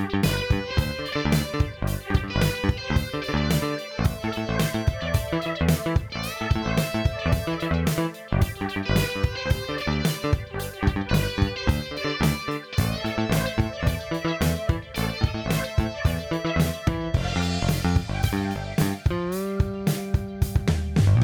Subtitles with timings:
[0.00, 0.06] は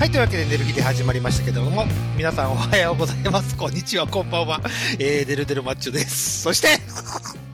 [0.05, 1.87] い、というわけで、デルギで始まりましたけども、
[2.17, 3.57] 皆さんおはようございます。
[3.57, 4.61] こんにちは、こんばんは。
[4.99, 6.43] えー、デルデルマッチョです。
[6.43, 6.69] そして、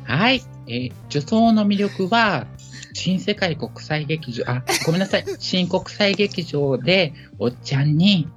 [0.05, 0.52] はい。
[0.73, 2.47] えー女装の魅力は、
[2.95, 5.25] 新世界国際劇場、あ、ごめんなさい。
[5.39, 8.29] 新国際劇場で、おっちゃんに、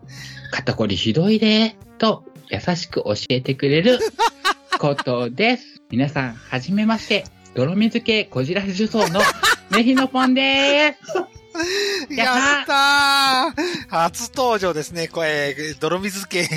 [0.52, 4.00] 肩こりひどいで、と、優しく教えてくれる
[4.80, 5.82] ことです。
[5.90, 7.24] 皆さん、はじめまして。
[7.56, 9.22] 泥水系こじらせ女装の
[9.72, 10.98] ねひのぽんで
[12.10, 12.14] す。
[12.14, 16.50] や やったー初登場ですね、これ、泥水系。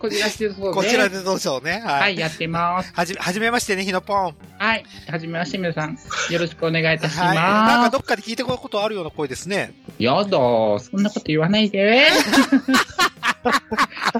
[0.00, 0.74] こじらせ女装です。
[0.74, 1.82] こちらでどうしようね。
[1.84, 1.92] は。
[1.92, 2.90] はいい、やってます。
[2.94, 4.34] はじ、はじめましてね、ひのぽん。
[4.58, 4.84] はい。
[5.06, 5.98] はじめまして、皆さん。
[6.30, 7.36] よろしくお願いいたしはい。
[7.36, 7.90] なんます。
[7.90, 9.74] かどっかで聞いてこいことあるような声ですね。
[9.98, 12.06] やだ、そんなこと言わないで。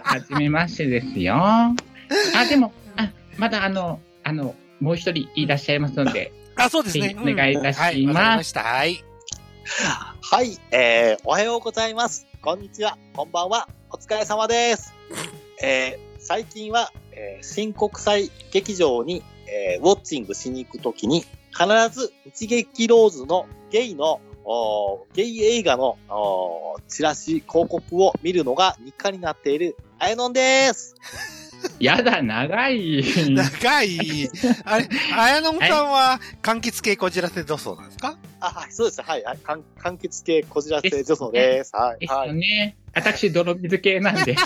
[0.02, 1.34] はじめましてですよ。
[1.36, 1.74] あ、
[2.46, 3.08] でも、あ、
[3.38, 7.16] まだあの、あの、もう一人いらっしゃいますので、あ、そうですね。
[7.18, 8.60] お願いいたしますはい、わかりました。
[8.60, 9.02] はい。
[10.20, 12.26] はい、えー、おはようございます。
[12.42, 14.92] こんにちは、こんばんは、お疲れ様です。
[15.62, 21.20] えー、最近は、えー新国際劇場に、えーウォッチングしに行くときに、
[21.52, 24.20] 必ず日劇ローズのゲイの、
[25.14, 25.96] ゲイ映画の、
[26.88, 30.94] チラシ広告を見るのが日課になっている、あやのんです。
[31.78, 33.04] やだ、長い。
[33.30, 34.30] 長い。
[34.64, 38.16] あれ、あやのんさんは、柑橘系こじらせ女装なんですか？
[38.40, 39.02] あ、はい、そうです。
[39.02, 41.74] はい、はい、かん柑橘系こじらせ女装です。
[41.76, 42.28] はい、ですはい。
[42.28, 42.76] よね。
[42.92, 44.32] 私、泥水系なんで。
[44.34, 44.38] よ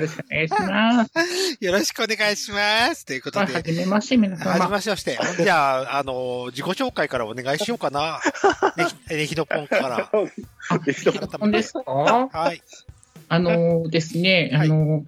[0.00, 1.58] ろしくお願いします。
[1.60, 3.04] よろしくお願いします。
[3.04, 4.64] ということはで、じめまして、皆はじ様。
[4.66, 5.18] めまして。
[5.42, 8.20] じゃあ、あの、自己紹介からお願いしようかな。
[8.76, 9.98] ねひ、 ねひのぽんから。
[9.98, 10.10] あ、
[11.38, 11.82] 本ですか？
[12.32, 12.62] はい。
[13.28, 15.04] あのですね、はいあの、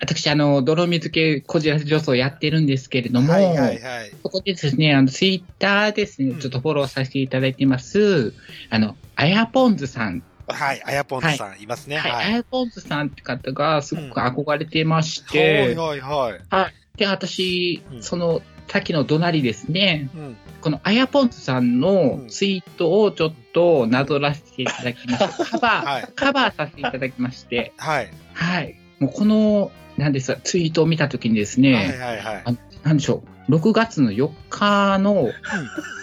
[0.00, 3.80] 私、あの、泥水系こじらせ女装やってるんですけれども、はいはいはい。
[4.22, 8.34] そこでですね、あの、ツイッターですねうん、ちょっとフォローさせていただいてます、
[8.70, 10.22] あの、あやぽんずさん。
[10.46, 11.96] はい、あやぽんずさんいますね。
[11.96, 12.32] はい、あはい。
[12.32, 16.38] やぽんずさんって方がすごく憧れてましはいて、はいは
[16.68, 16.98] い。
[16.98, 20.36] で、私う、んその、さっきの隣ですね、うん。
[20.60, 25.28] このあやぽんずさんのうんツイートをちょっとなぞらせていただきました。
[25.44, 26.08] カバー、はい。
[26.14, 28.10] カバーさせていただきまして、はい。
[28.34, 28.81] はい。
[29.02, 32.42] もうこの、なんですか、ツイートを見たときにですね、はいはいはい。
[32.44, 32.52] あ
[32.84, 35.28] なんでしょう、6月の4日の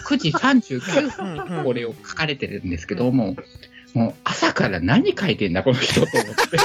[0.05, 3.37] 9時39うん分、これを書かれてるんですけども、
[3.93, 6.57] もう朝から何書いてんだ、この人と思って。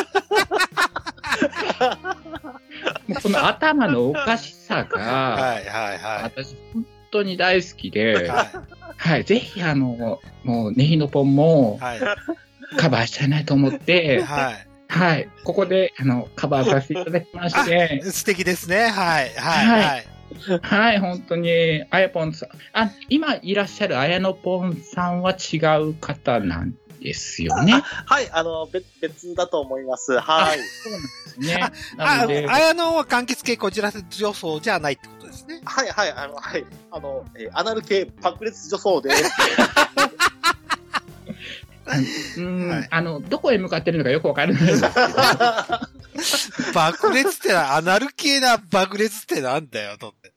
[3.12, 7.90] もうこの頭のおかしさが、はいはいは私、本当に大好きい。
[7.92, 8.48] で、は
[8.96, 11.84] はい、ぜひ、あの、もう、ネヒノポンもい。
[11.84, 12.00] はい。
[12.76, 14.73] カバーしたいなと思って、はい。
[14.88, 18.88] はい、ここで、あの、カバーさせていただきまして、 素敵ですね。
[18.88, 19.32] はい。
[19.36, 19.66] はい。
[19.66, 20.06] ははい。
[20.62, 22.48] はい、本当に、あやぽんさん。
[22.72, 27.82] あ、今いらっしゃるあやのぽんさんは違う方なんですよね。
[28.06, 30.18] はい、あの、別、別だと思います。
[30.18, 30.58] はい。
[30.58, 31.68] そうなんですね。
[31.98, 35.60] ああやのは柑橘系こじらせ女装じゃないってことですね。
[35.64, 36.64] はい、はい、あの、はい。
[36.90, 39.24] あの、えーアナル系爆裂女装です。
[42.38, 44.94] うん、はいあの、どこへ向かってるのかよくわからないんですけど。
[46.74, 50.32] 爆裂ってな、アナル系な爆裂ってなんだよ、とって。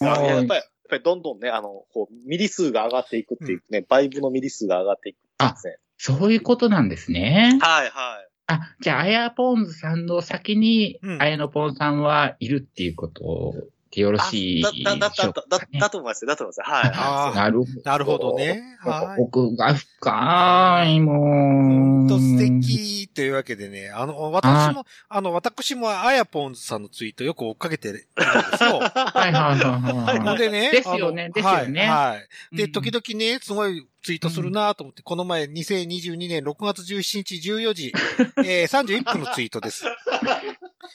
[0.00, 5.20] いややっぱり、やっぱりどんどんね、あの、こう、ミリ数が上がっていくっていうね、バイブのミリ数が上がっていくん
[5.50, 5.78] ですね。
[5.98, 7.58] そういうことなんですね。
[7.60, 8.28] はい、はい。
[8.46, 13.54] あ、じゃあ、あやぽんさんの先にう、んあやのぽんさんはいるっていうこと
[13.90, 16.28] でよろしいでしあだ、だ、だ、ょうかだ、だ、だと思いますよ。
[16.28, 16.74] だと思いますよ。
[16.74, 16.92] はい。
[16.94, 17.82] あなるほど。
[17.84, 18.78] なるほどね。
[18.80, 19.22] はい。
[19.22, 21.16] 奥が深い、もう。
[21.16, 28.78] ほんと素敵というわけでね、あの、私も、あの、私もあやぽんずさんのツイートよく追っかけてるんですよ。
[28.78, 30.70] はいはいはいはいでね。
[30.70, 31.88] ですよねですよねはい。
[31.88, 32.16] は
[32.52, 32.56] い。
[32.56, 37.92] で、うん時々ね、すごいツイートするなと思って、この前2022年6月17日14時、
[38.44, 39.84] えー、31分のツイートです。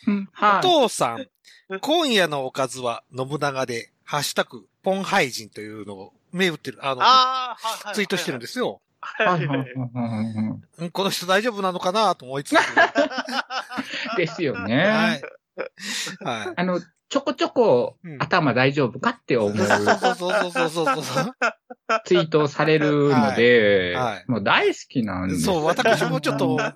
[0.07, 0.61] うんおはい。
[0.61, 1.27] 父さん、
[1.81, 7.55] 今夜のおかずは信長で、ハッシュタグ、ポンハイジンというのを、銘打ってる、あの、あ。
[7.93, 8.81] ツイートしてるんですよ。
[10.91, 12.55] この人大丈夫なのかなと思いつつ。
[14.17, 16.23] ですよはねい。。
[16.23, 16.53] はい。
[16.55, 16.81] あの、
[17.13, 21.35] ちょこちょこうん頭大丈夫かって思うそうそうそうそうそうそう。
[22.05, 25.43] ツイートをされるのではいはい、もう大好きなんです。
[25.43, 26.75] そう、私もちょっと追っか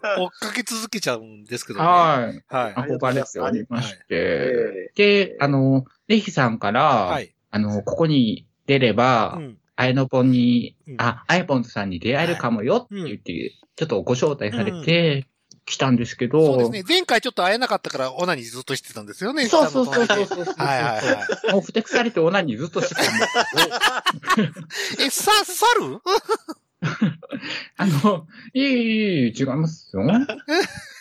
[0.54, 1.86] け続けちゃうんですけどね。
[1.86, 2.54] はい。
[2.54, 2.74] はい。
[2.76, 5.28] 憧れておりましえて。
[5.28, 7.34] で、あの、レヒさんから、はい。
[7.50, 9.58] あの、ここに出れば、うん。
[9.76, 15.26] あやのぽんに、うんあ、あやぽんさんに出会えるかもよって言って、ちょっとご招待されて、
[15.68, 16.84] 来たんですけど、そうですね。
[16.88, 19.48] 前回ちょっと会えなかったから、オナにずっとしてたんですよね。
[19.48, 20.66] そうそうそう下の隣でそうそうそう。
[20.66, 21.52] はいはいはい。
[21.52, 26.00] もうふてくされてオナニーずっとしてたんですけど、 え、さ、猿？
[27.78, 30.04] あの、いえいえいえ、違いますよ。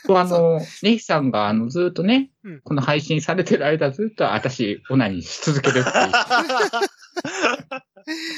[0.06, 5.93] そ うあの、ネヒさんが、あの、ずっとね、うんこの配信されてる間、ずっと私、オナニーし続けるっていう、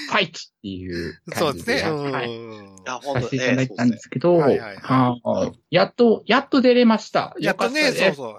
[0.09, 2.11] ファイトっていう感じで、そうですね。
[2.11, 2.31] はい、
[2.87, 7.37] させていただいたんですけど、そうですねはいはいはいやっと、やっと出れました。
[7.39, 8.37] やっとね、そうそう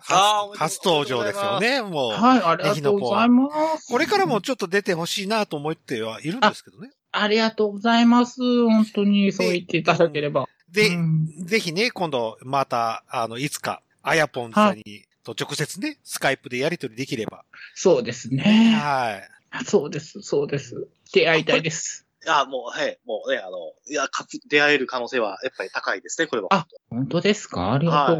[0.57, 2.11] 初登場ですよね、もう。
[2.11, 3.47] はい、ありがとうございま
[3.77, 3.91] す。
[3.91, 6.89] これからもちょっと出てほしいなと思ってはいるんですけどね。
[7.11, 8.39] ありがとうございます。
[8.65, 10.47] 本当に、そう言っていただければ。
[10.71, 17.43] で、うんぜひね、今度、また、あの、いつか、あやぽんさんに、と直接ね、スカイプでやり取りできれば。
[17.75, 18.43] そうですね。
[18.79, 19.21] は
[19.61, 19.65] い。
[19.65, 20.87] そうです、そうです。
[21.11, 22.05] 出会いたいです。
[22.23, 23.57] いや、もう、はい、もうね、あの、
[23.89, 26.49] いや、か出会える可能性はやっぱり高いですね、これは。
[26.51, 27.73] あ本当ですか？
[27.73, 28.15] ありがとう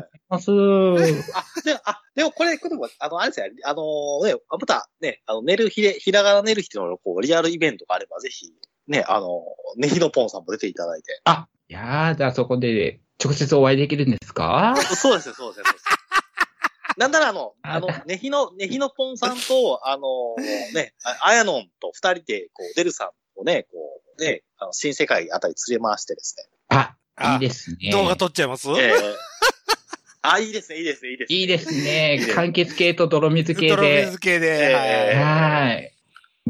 [0.93, 1.31] ございます。
[1.35, 8.53] あ、で、あ、でもこれ、これも、あの、あれですよ、あのね、また、ね、あの、寝る日で、ひらがな寝る日の、こう、リアルイベントがあれば、ぜひ、
[8.89, 9.43] ね、あの、
[9.77, 11.21] ねひのぽんさんも出ていただいて。
[11.23, 14.75] あ、やだ、そこで直接お会いできるんですか？
[14.77, 15.65] そうですよ、そうですよ。
[15.65, 15.85] そうです
[16.97, 20.01] なんなら、あの、ああの、ねひの、ねひのぽんさんと、あの、
[20.73, 26.43] ね、ああやのんと二人で、こう、デルさんをね、こう、ね、あの、新世界あたり連れ回してですね。
[26.69, 27.91] あ、あいいですね。
[27.91, 28.67] 動画撮っちゃいます？
[28.71, 28.93] ええ
[30.21, 31.35] あ、いいですね、いいですね、いいですね。
[31.37, 32.31] いいですいいねです。
[32.31, 34.19] 柑橘系と泥水系泥で水。
[34.19, 35.93] 系で、ええはい。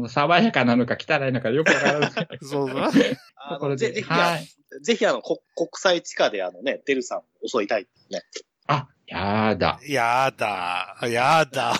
[0.00, 0.02] い。
[0.02, 2.10] もう爽やかなのか汚いのかよくわからない。
[2.42, 2.80] そうそう。
[3.36, 4.46] あところでのぜぜひ、はい
[4.82, 8.22] ぜひ、あの、こ国際地下で、あのね、デルさんを襲いたいね。
[8.68, 9.80] あ、やだ。
[9.84, 11.74] やだ、やだ。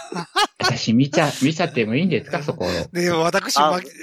[0.59, 2.43] 私見ちゃ、見ちゃってもいいんですか？
[2.43, 2.67] そこ。
[2.93, 3.57] で、私、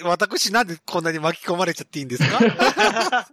[0.04, 2.38] 私なんでこんなに巻き込まれちゃっていいんですか？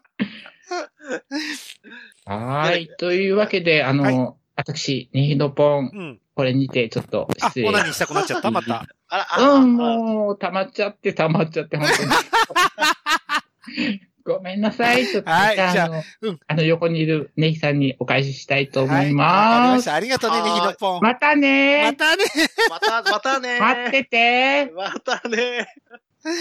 [2.27, 2.89] はーい。
[2.99, 6.21] というわけで、あの、はい私、ネヒノポン、うん。
[6.35, 7.69] これにてちょっとあ、失礼。
[7.69, 8.51] オナニーしたくなっちゃった？
[8.53, 8.87] また。
[9.09, 14.01] あら、あうん、あもう、溜まっちゃって、溜まっちゃって、本当に。
[14.27, 15.07] ごめんなさい。
[15.07, 19.77] ちょっと、はいじゃああの、うんあの、横にいるネヒさんにお返ししたいと思います。
[19.77, 19.95] ました。
[19.95, 21.01] ありがとうね、はいネギのポン。
[21.03, 22.25] またねまたね。
[22.71, 25.69] また、またね待っててまたね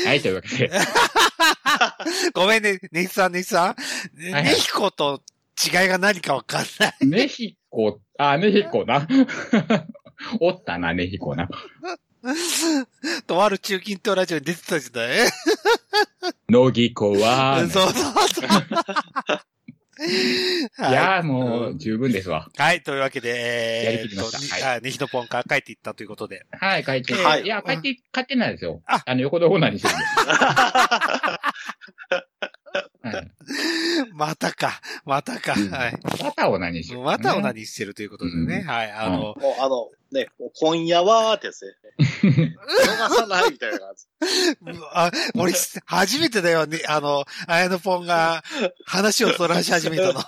[0.05, 0.71] はい、というわけで。
[2.33, 3.65] ごめんね、ネギさん、ネギさん。
[3.67, 3.75] は
[4.39, 5.21] いネギコと
[5.61, 6.93] 違いが何かわかんない。
[7.05, 9.07] ネヒコ、あ、ネヒコな。
[10.39, 11.49] おったな、ネヒコな。
[13.27, 15.29] とある中近東ラジオに出てたじゃない
[16.49, 18.45] ノギコは、そうそうそう。
[20.05, 20.05] い
[20.79, 22.49] やーもう十分ですわ。
[22.57, 26.45] はい、というわけで、やえー、りきりましたと、はいあネヒのポンから帰っていったということで。
[26.51, 27.13] はい、帰って。
[27.13, 28.81] はいいや、帰って、帰ってないですよ。
[28.85, 30.13] ああの、横でオナニーしてるんです。
[33.17, 33.31] はい。
[34.13, 35.99] またか、またか、うんはい。
[36.23, 38.59] またオナニーしてる、またオナニーしてるということでね。
[38.61, 40.27] うんはい、あの、もう、あの、ね、
[40.59, 41.73] 今夜はーってやつね。
[41.99, 44.05] 逃さないみたいな感じ。
[44.93, 45.53] あ、俺、
[45.85, 48.43] 初めてだよね、あの、あやのポンが
[48.85, 50.21] 話をそらし始めたの。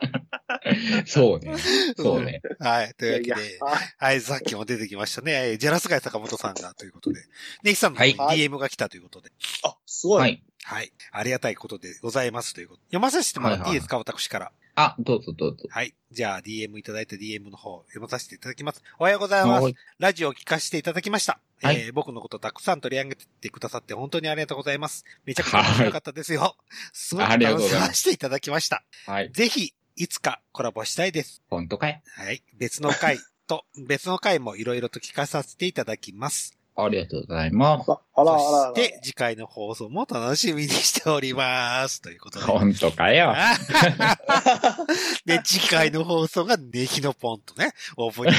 [1.06, 1.54] そうね。
[1.96, 2.42] そうね。
[2.58, 3.58] はい、というわけいやで、
[3.98, 5.50] はい、さっきも出てきましたね。
[5.50, 7.20] えージェラスガイ坂本さんがということで。
[7.62, 9.30] ネキさんの DM が来たということで。
[9.64, 10.20] あ、すごい。
[10.20, 10.42] はい。
[10.62, 10.92] はい。
[11.12, 12.82] ありがたいことでございますということ。
[12.84, 14.52] 読まさせてもらっていいですか、私から。
[14.76, 15.66] あ、どうぞどうぞ。
[15.68, 15.94] はい。
[16.10, 18.82] じゃあ、DM いただいた DM の方、読まさせていただきます。
[18.98, 19.64] おはようございます。
[19.64, 21.40] はいラジオを聞かせていただきました。
[21.62, 25.04] はいえー僕のことたくさん取り上げてくださって本当にありがとうございます。
[25.26, 26.56] めちゃくちゃ面白かったですよ。
[26.92, 28.82] すごくありがと楽しませていただきました。
[29.06, 29.30] はい。
[29.32, 31.42] ぜひ、いつかコラボしたいです。
[31.50, 32.00] 本当かい？
[32.16, 32.42] はい。
[32.58, 36.56] 別の回と、 別の回もいろいろと聞かさせていただきます。
[36.74, 37.92] ありがとうございます。
[37.92, 38.74] ああらあらあら。
[38.74, 42.00] そして、次回の放送も楽しみにしております。
[42.00, 42.46] ということで。
[42.46, 43.34] 本当かよ。
[45.26, 48.34] で、次回の放送がネヒのポンとね、オープニン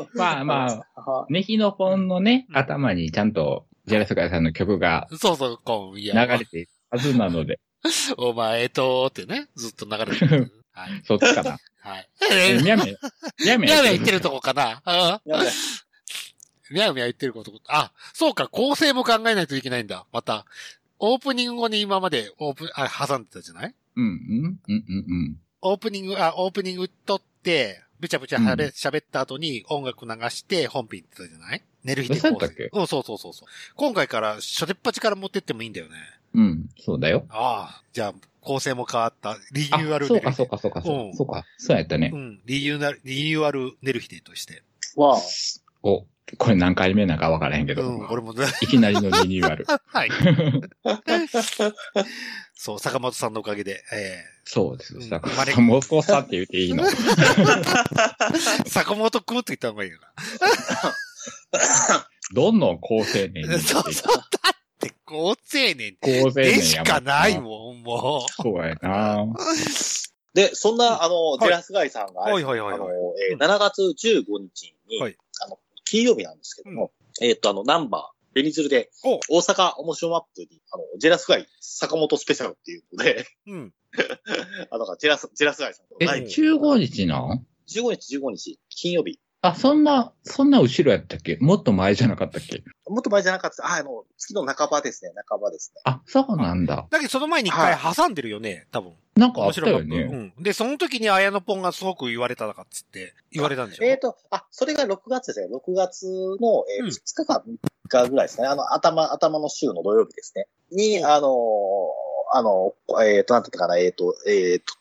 [0.00, 0.08] グ。
[0.14, 6.38] まあまあはネヒのポンのね、うん頭にちゃんと、ジェラスガイさんの曲がそうそう、今流夜。
[6.38, 7.60] れているはずなので、
[8.18, 10.52] お前と、ってね、ずっと流れてる。
[10.72, 11.02] はい。
[11.06, 11.58] そっちかな。
[11.80, 12.08] はい。
[12.32, 14.82] えみやめ、みやめみやみや言ってるとこかな
[16.70, 17.52] みやみや言ってること。
[17.68, 20.04] あ、そうか、構成も考えないといけないんだ。
[20.12, 20.44] また、
[20.98, 23.74] オープニング後に今までオープン、あ、挟んでたじゃない？
[23.96, 25.40] うん、うん、うん、うん、うん。
[25.62, 31.62] オープニング、あ、オープニング撮って、ぶちゃぶちゃ喋った後に音楽流して本編行ってたじゃない？
[31.86, 32.68] 寝る日でそうやったっけ？
[32.72, 33.48] うん、そうそうそうそう。
[33.76, 35.92] 今回から初手っ端から持ってってもいいんだよね。
[36.34, 37.24] うん、そうだよ。
[37.30, 39.38] ああ、じゃあ、構成も変わった。
[39.52, 41.44] リニあューアルそうか、寝る日そうか、そうか、そううんか、そうか。
[41.56, 42.16] そうやったねう。
[42.16, 44.62] ん、リニューアル、リニューアル寝る日でとして。
[44.96, 45.20] わあ。
[45.82, 46.04] お、
[46.38, 47.82] これ何回目なんかわからへんけど。
[47.88, 49.64] うん、俺もね、いきなりのリニューアル。
[49.86, 50.10] はい。
[52.54, 54.94] そう、坂本さんのおかげで、えそうです。
[54.96, 56.84] うん坂本さんって言っていいの？
[56.84, 56.88] ー、
[58.68, 59.98] 坂本くんって言った方がいいよ
[62.34, 63.58] どんどん高青年になな。
[63.58, 63.68] っていく。
[63.68, 67.42] そうそう、だって、高青年高青年やでしかないん。
[67.42, 69.26] もん、もそうやな。
[70.34, 71.40] で、そんな、あの、はい。
[71.40, 72.74] ジェラスガイさんが、はいはいはいはい。
[72.74, 72.88] あの、
[73.30, 76.92] えーうん7月15日に、はいあの、金曜日なんですけども、
[77.22, 79.38] えーっと、あの、ナンバー、ベニズルで、お。
[79.38, 83.52] 大阪面白マップに、あの、ジェラスガイ坂本スペシャルっていうので、う。
[83.52, 83.74] うん。
[84.70, 86.26] あの、ジェラス、ジェラスガイさんとえ、ライブ。
[86.26, 89.18] 15日なん15日、15日、金曜日。
[89.48, 91.36] あ、そんな、そんな後ろやったっけ？
[91.40, 92.62] もっと前じゃなかったっけ？
[92.88, 93.66] もっと前じゃなかった。
[93.66, 95.80] あ、あの、月の半ばですね、半ばですね。
[95.84, 96.86] あ、そうなんだ。
[96.90, 98.92] だけどその前に一回挟んでるよね、多分。
[99.16, 99.78] なんかあ面白かった。
[99.80, 100.32] よね。
[100.36, 100.42] うん。
[100.42, 103.84] で、その時に綾野ポンがすごく言われたのかっつって、言われたんでしょ？
[103.84, 105.48] えっ、と、あ、それが6月ですね。
[105.54, 106.06] 6月
[106.40, 107.56] の、えーうん2日か3
[107.88, 108.46] 日ぐらいですね。
[108.46, 110.46] あの、頭、頭の週の土曜日ですね。
[110.72, 111.32] に、あのー
[112.32, 112.74] あの、
[113.04, 114.74] えっ、と、なんて言ったかな、えっ、と、えっ、と、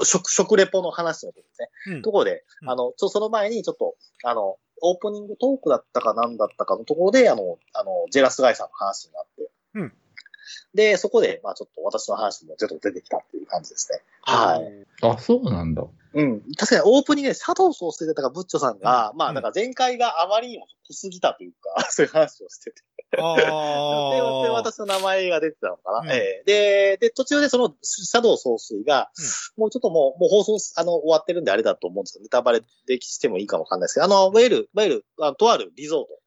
[0.00, 1.68] あ食、食レポの話の時ですね。
[1.94, 9.50] うんところで、うんあの、ちょ、その前にちょっと、あの、オープニングトークだったかなんだったかのところで、あの、あの、ジェラスガイさんの話になって。
[9.74, 9.92] うん
[10.74, 14.00] で、そこで、まあちょっと私の話もちょっと出てきたっていう感じですね。
[14.22, 14.86] はい。
[15.02, 15.84] あ、そうなんだ。
[16.12, 16.40] うん。
[16.56, 22.82] 確かにオープニングで佐藤総帥だったかブッチョさんが、まあ、うんだから前回があまりにも濃すぎたというか、 そういう話をしてて。
[23.18, 23.50] あで。
[24.50, 25.98] 私の名前が出てたのかな。
[26.00, 29.10] うんええで、で、途中でその、佐藤総帥が、
[29.56, 36.20] もうちょっともう、もう放送、あの、終わってるんであれだと思うんですけど、ネタバレでしてもいいかもわかんないですけど、あの、いわゆる、いわゆる、あのとあるリゾート、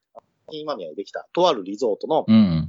[0.50, 2.63] 今宮にできた、とあるリゾートの、うん。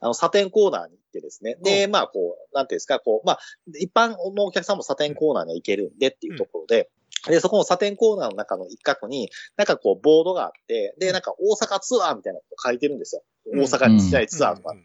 [0.00, 1.56] あの、サテンコーナーに行ってですね。
[1.62, 3.38] で、まあ、こう、なんていうんですか、こう、まあ、
[3.78, 6.90] 一般のお客さんもサテンコーナーには行けるんでっていうところで、
[7.26, 13.22] で、そこのサテンコーナーの中の一角に、なんかこう、ボードがあって、で、なんか大阪ツアーみたいなこと書いてるんですよ。
[13.52, 14.72] うん大阪に試合ツアーとか。
[14.72, 14.84] うん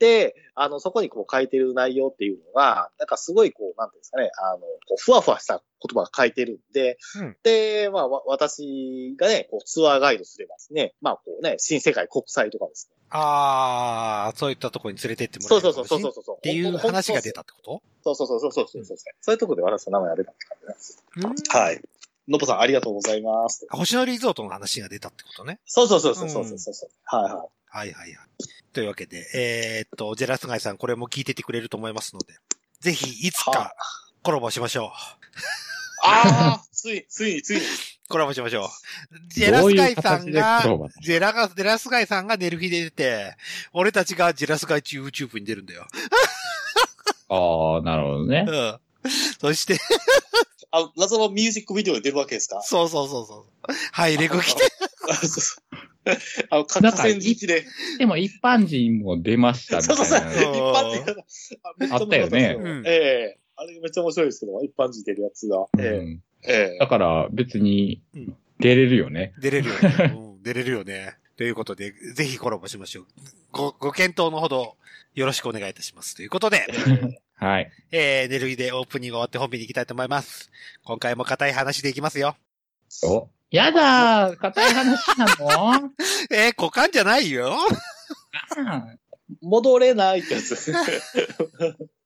[0.00, 4.66] で、あの、そこにこう書いてる内容っていうのが、なんかすごいこう、なんていうんですかね、あの、こ
[4.98, 12.96] うふわふわした言葉が書いてるんで、うんで、まあ、わ私がね、こう、ツアーガイドすればですね、まあ、こうね、新世界国際とかですね。
[13.10, 16.36] ああ、そういったところに連れてってもらそうえるそうそうそうそうそう。
[16.38, 17.62] っていう話が出たってこ
[18.02, 18.14] と？
[18.16, 18.96] そうそうそうそうそうそうそう。
[19.20, 21.04] そういうところで私の名前が出たって感じなんです。
[21.52, 21.80] うんはい。
[22.26, 23.64] のぼさんありがとうございます。
[23.70, 25.60] 星野リゾートの話が出たってことね。
[25.66, 26.90] そうそうそうそうそうそうそう。
[27.04, 27.48] はいはい。
[27.74, 28.28] はいはいはい。
[28.72, 32.34] というわけで、えーっと、ジェラスガイさんこれも聞いててくれると思いますので、
[32.80, 33.74] ぜひいつはか
[34.22, 34.90] コラボしましょう。
[36.06, 37.62] ああつい、ついに、ついに。
[38.08, 38.68] コラボしましょう。
[39.28, 40.38] ジェラスガイさんどうい
[40.86, 43.36] うジェラガ、ジェラスガイさんが寝る日で出て、
[43.72, 45.88] 俺たちがジェラスガイ YouTube に出るんだよ。
[47.30, 48.52] ああ、なるほどねう。
[48.52, 48.78] ん。
[49.40, 49.80] そして、
[50.70, 52.62] あ、謎のミュージックビデオに出るわけですか？
[52.62, 53.72] そうそうそうそう。
[53.90, 54.62] はい、レゴ来て。
[56.50, 57.64] あの、河川敷で。
[57.98, 60.20] でも一般人も出ましたみそうそうそう。
[60.20, 60.40] たいな。
[60.40, 61.24] 一般的な。
[61.78, 65.66] めちゃ面白かですうんええあれめっちゃ面白いですけど、一般人出るやつが。
[65.78, 69.32] えうんえええだから別にうん出れるよね。
[69.38, 70.14] 出れるよね。
[70.16, 71.14] うん、出れるよね。
[71.36, 73.06] ということで、ぜひコラボしましょう。
[73.50, 74.76] ご、ご検討のほど
[75.14, 76.14] よろしくお願いいたします。
[76.14, 76.66] ということで、
[77.34, 77.70] はい。
[77.90, 80.50] えー、寝る日でオープニング終わって本編に行きたいと思います。
[80.84, 82.36] 今回も硬い話でいきますよ。
[83.04, 83.28] お。
[83.50, 85.90] やだー硬い話なの？
[86.30, 87.56] えー、股間じゃないよ。
[88.56, 88.98] うん
[89.40, 90.72] 戻れないってやつ。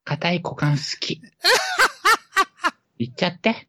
[0.04, 1.20] 硬い股間好き。
[2.98, 3.68] 言っちゃって。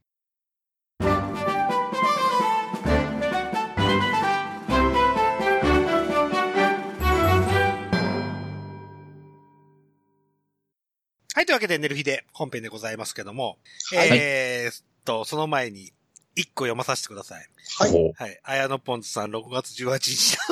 [11.33, 13.57] はい、というわけで寝る日で本編でございますけども、
[13.95, 15.93] はいえーっと、その前に
[16.39, 17.45] 一個読まさせてください。
[17.79, 17.91] はい。
[17.93, 18.39] おはい。
[18.43, 20.47] 綾野ポンズさん6月18日の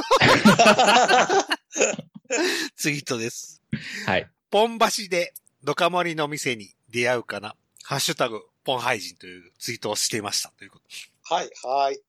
[2.76, 3.62] ツイートです。
[4.06, 4.30] はい。
[4.50, 7.56] ポン橋でドカ盛りの店に出会うかな。
[7.84, 10.52] ハッシュタグ、ポンハイジンというツイートをしていました。
[10.58, 12.02] ということはい、はい。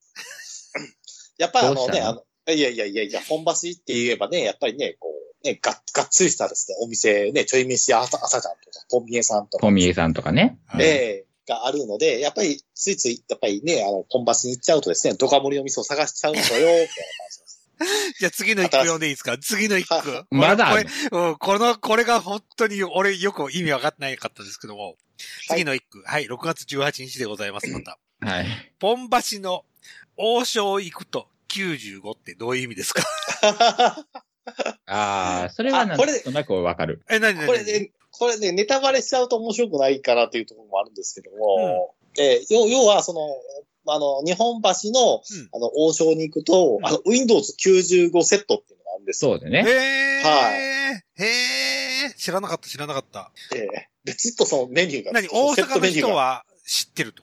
[1.39, 10.59] やっぱりあのね、あの、いやいやいやいや、本橋って言えばね、やっぱりね、こう、ね、がっ、がっつりしたですね、お店、ね、ちょい飯朝、朝ちゃんとか、ポンミエさんとか、トミエさんとかね。
[10.67, 10.87] はいえ
[11.25, 18.19] えがあるので、やっぱり、ついつい、やっぱりね、あの、本橋に行っちゃうとですね、ドカ盛りの店を探しちゃうのよ、みたいな感じです。
[18.19, 19.39] じゃあ次の一句読んでいいですか？
[19.39, 20.27] 次の一句は。
[20.31, 24.97] まだあるこれ、うん、この、これが本当に俺よく意味分かってないかったですけども。
[25.49, 26.03] 次の一句。
[26.05, 27.99] はい、6月18日でございます、また。
[28.21, 28.47] はい。
[28.81, 29.65] ポン橋の
[30.17, 33.03] 王将行くと95ってどういう意味ですか？
[34.87, 37.03] ああ、それはなんあこれとなくわかる。
[37.11, 43.21] え、なになにこれね、これね、ネタバレしちゃうと面白くないかなっていうところもあるんですけども、えー要要は、その、
[43.93, 49.33] あの、日本橋の、うんあの、王将に行くと、うんあの、Windows 95セットっていうのがあるんですよ。
[49.33, 49.65] そうでね。
[49.67, 50.29] へー。
[50.29, 52.15] はへー。
[52.17, 53.31] 知らなかった、知らなかった。
[53.55, 53.65] えー
[54.05, 55.13] で、ずっとそのメニューが。
[55.13, 56.09] 何大阪のトメニューが。
[56.09, 57.23] 人は知ってると？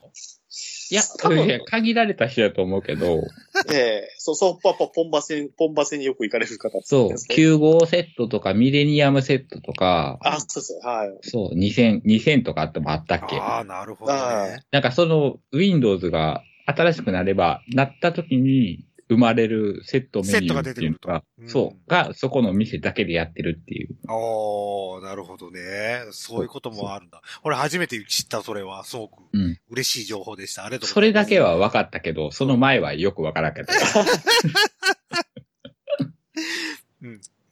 [0.90, 3.22] いや、多分いや限られた人だと思うけど、
[3.70, 4.14] ええ。
[4.18, 6.80] そう、そう、パパ、ポンバセに、ポンバセによく行かれる方。
[6.82, 7.34] そう、ですね。
[7.36, 11.08] 9号セットとかミレニアムセットとか、あ、そうそう、はい。
[11.22, 13.36] そう、2000、2000とかあってもあったっけ。
[13.36, 14.64] ああ、なるほどはね。
[14.70, 23.96] なんかその Windows が新しくなれば、なった時に生まれるセットメニューっていうのが、セットが出てくるとうんそう、がそこの店だけでやってるっていう。
[24.08, 26.02] おー、なるほどね。
[26.10, 27.22] そういうこともあるんだ。
[27.44, 28.84] 俺初めて知った、それは。
[28.84, 29.58] すごくうん。
[29.70, 30.64] 嬉しい情報でした。
[30.64, 31.24] ありがとうごそれざいます。
[31.26, 33.74] だけは分かったけど、その前はよく分からんかった。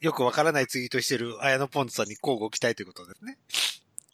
[0.01, 3.39] よくわからないツイートしてる綾野ポンズさんに交互期待ということですね。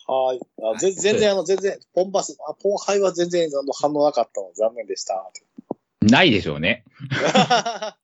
[0.06, 0.40] はい。
[0.62, 5.30] あ全全然、あの、全然、ポンバス、あポンハイは全然、あの、反応なかったので残念でした。
[6.02, 6.84] ないでしょうね。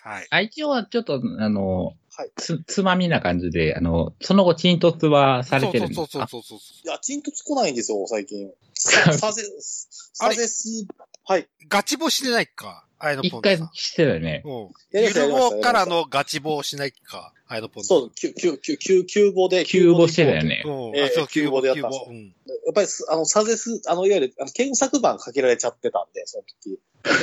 [0.00, 0.26] はい。
[0.30, 2.32] あ一応はちょっと、あの、はい。
[2.36, 6.06] つ、つまみな感じで、あの、その後、沈突はされてるんですか？
[6.06, 8.50] そうそうそうそうそういや、チンとつこないんですよ、最近。
[8.74, 10.86] さ、さぜ、さぜす、
[11.24, 11.48] はい。
[11.68, 13.74] ガチボしてないか、綾野ポ一回ンズさん。
[13.74, 14.42] してたよね。
[14.44, 14.52] うん。
[14.92, 17.98] やりましたゆましたぼからのガチボをしないか、綾野ポンズさん。
[17.98, 19.64] そう、キュ、キュ、キュ、キュ、キューボで。
[19.64, 20.62] キューボしてたよね。
[20.64, 20.96] うん。
[20.96, 22.26] ええあそう、キューボでやったんですキューボうん。
[22.26, 22.32] や
[22.70, 26.78] っぱりす、あの、サゼス、あの、いわゆる、あの、検索版かけられちゃってたんで、その時。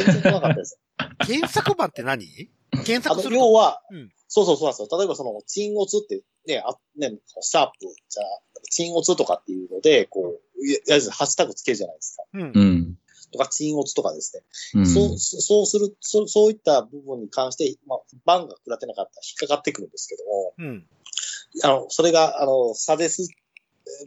[0.06, 0.80] 全然来なかったです。
[1.28, 2.26] 検索版って何？
[2.86, 4.98] 検あの、索する要は、うんそうそうそうなんですよ。
[4.98, 7.74] 例えばその、鎮オツって、ね、あ、ね、シャープ、
[8.10, 8.26] じゃあ、
[8.70, 12.24] 鎮オツとかっていうので、こう、ややるハッシュタグつけるじゃないですか。
[12.34, 12.60] うんう。
[12.60, 12.98] ん。
[13.32, 14.44] とか、鎮オツとかですね。
[14.76, 14.86] うん。
[14.88, 20.88] そう、そそうする、そそういった部分に関して、まあ、バンが食らってなかったら引っかかってくるんですけども、うん。
[21.64, 23.30] あの、それが、あの、サデス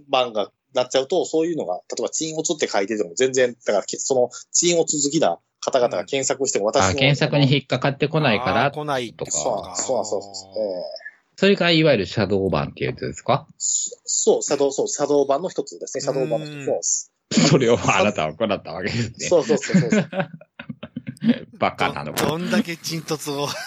[0.09, 9.77] 版がなっちゃうと、そういうのが、例えば、チンオツって書いてても全然、だから、けその、チンオツ好きな方々が検索しても私あ、の、検索に引っかかってこないから、来ないとそうなんか。
[9.77, 10.85] そうそうなんそうなんえ
[11.37, 13.47] それがいわゆるシャドー版っていうやつですか？
[13.59, 16.01] そう、シャドウ、そう、シャドウ版の一つですね。
[16.03, 17.13] シャドウ版の一つです。
[17.47, 19.29] それをあなたは行ったわけですね。
[19.29, 20.09] そうそうそうそう。
[21.59, 23.49] バカなのどどんだけ沈突を。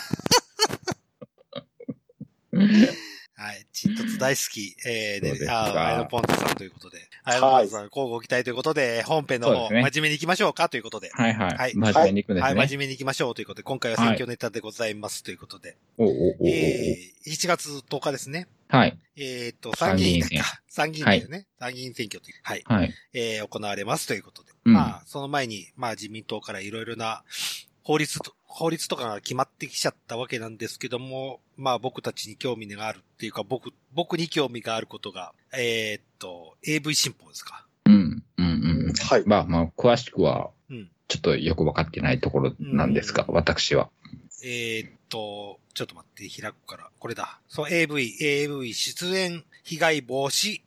[3.42, 3.66] はい。
[3.74, 4.76] 沈突大好き。
[4.86, 7.00] えー、そうであー、アイノポンズさんということで。
[7.24, 11.10] アイノポンズさん、交互期待ということで、本編の方、ね真面目に行きましょうかということで。
[11.12, 11.58] はいはい。
[11.58, 12.62] はい真面目に行くんですはい、ね。
[12.68, 15.76] 真面目に行きましょうということで、今回は選挙ネタでございますということで。
[15.98, 18.48] おうおうおうおうえー、7月10日ですね。
[18.72, 18.98] はい。
[19.18, 20.62] えっ、と、参議院参議院か。
[20.68, 21.48] 参議院だよね。
[21.60, 22.40] 参議院選挙という。
[22.44, 22.64] はい。
[22.66, 22.94] はい。
[23.14, 24.52] えー、行われますということで。
[24.64, 27.24] うんまあ、その前に、まあ自民党からいろいろな
[27.84, 37.68] 法律と、法律とかが決まってきちゃったわけなんですけども、まあ僕たちに興味があるっていうか、僕、僕に興味があることが、えーっと、AV 新法ですか。
[37.86, 38.24] うん。
[38.38, 38.94] うんうん。
[38.94, 39.24] はい。
[39.26, 40.90] まあまあ、詳しくは、うん。
[41.10, 43.90] ちょっとよくわかってないところなんですが、うん私は。
[44.46, 46.90] えーっと、ちょっと待って、開くから。
[46.98, 47.40] これだ。
[47.50, 50.62] そう、AV、AV 出演被害防止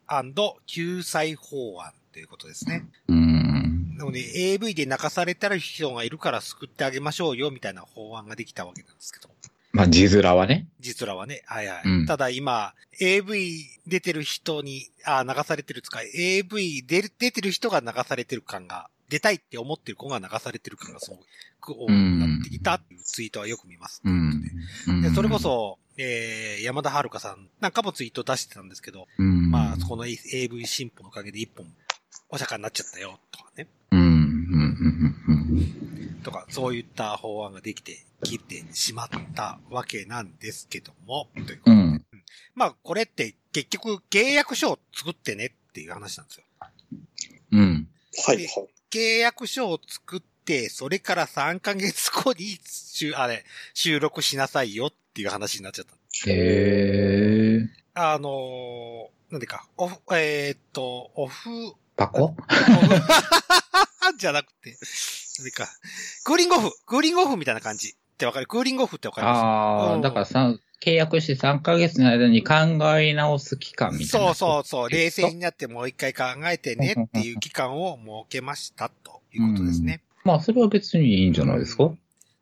[0.67, 2.85] 救済法案ということですね。
[3.09, 3.97] うーん。
[3.97, 4.19] なので、
[4.53, 9.29] AV で泣かされたら人がいるから救ってあげましょうよ、みたいな法案ができたわけなんですけど。
[9.71, 10.67] まあ、字面はね。
[10.79, 11.41] 実らはね。
[11.45, 11.81] はいはい。
[11.83, 21.17] うんただ今、AV 出てる人に、あ、流されてる使い、AV 出る出てる人が流されてる感が、出たいって思ってる子が流されてる感がすご
[21.61, 24.01] く多くなってきたっていうツイートはよく見ます。
[24.03, 24.41] うん。
[25.01, 29.51] でそれこ、そ、えー、山田遥さんなんかもツイート出してたんですけど、うん。
[29.51, 31.65] まあ、この AV 進歩のおかげで一本、
[32.29, 33.67] お釈迦になっちゃったよ、とかね。
[33.91, 33.99] うん。
[33.99, 35.15] うん。
[35.27, 36.21] うん。
[36.23, 42.05] とか、そういった法案ができて、きてしまったわけなんですけども、ということでうん。
[42.55, 46.43] まあ、これって結局契約書を作ってねっていう話なんですよ。
[47.51, 47.87] うん。
[48.25, 48.37] はい。
[48.37, 48.74] ではい。
[48.95, 55.93] 契約書を作って、それから3ヶ月後に、しゅあれ、収録しなさいよっていう話になっちゃった。
[56.29, 57.67] へー。
[57.93, 61.49] あのー、なんでか、オフ、えーっと、オフ、
[61.97, 62.35] パコ？
[64.17, 64.77] じゃなくて、
[65.39, 65.67] なんでか、
[66.23, 68.47] クーリングオフ、クーリングオフみたいな感じってわかる？
[68.47, 69.37] クーリングオフってわかります？
[69.43, 72.55] ああ、うんだからさ、契約して3ヶ月の間に考
[72.99, 74.33] え直す期間みたいそうな。
[74.33, 80.01] そうそう、冷静になってもう一回考えてねっていう期間を設けましたということですね。
[80.23, 81.91] まあ、それは別にいいんじゃないですか？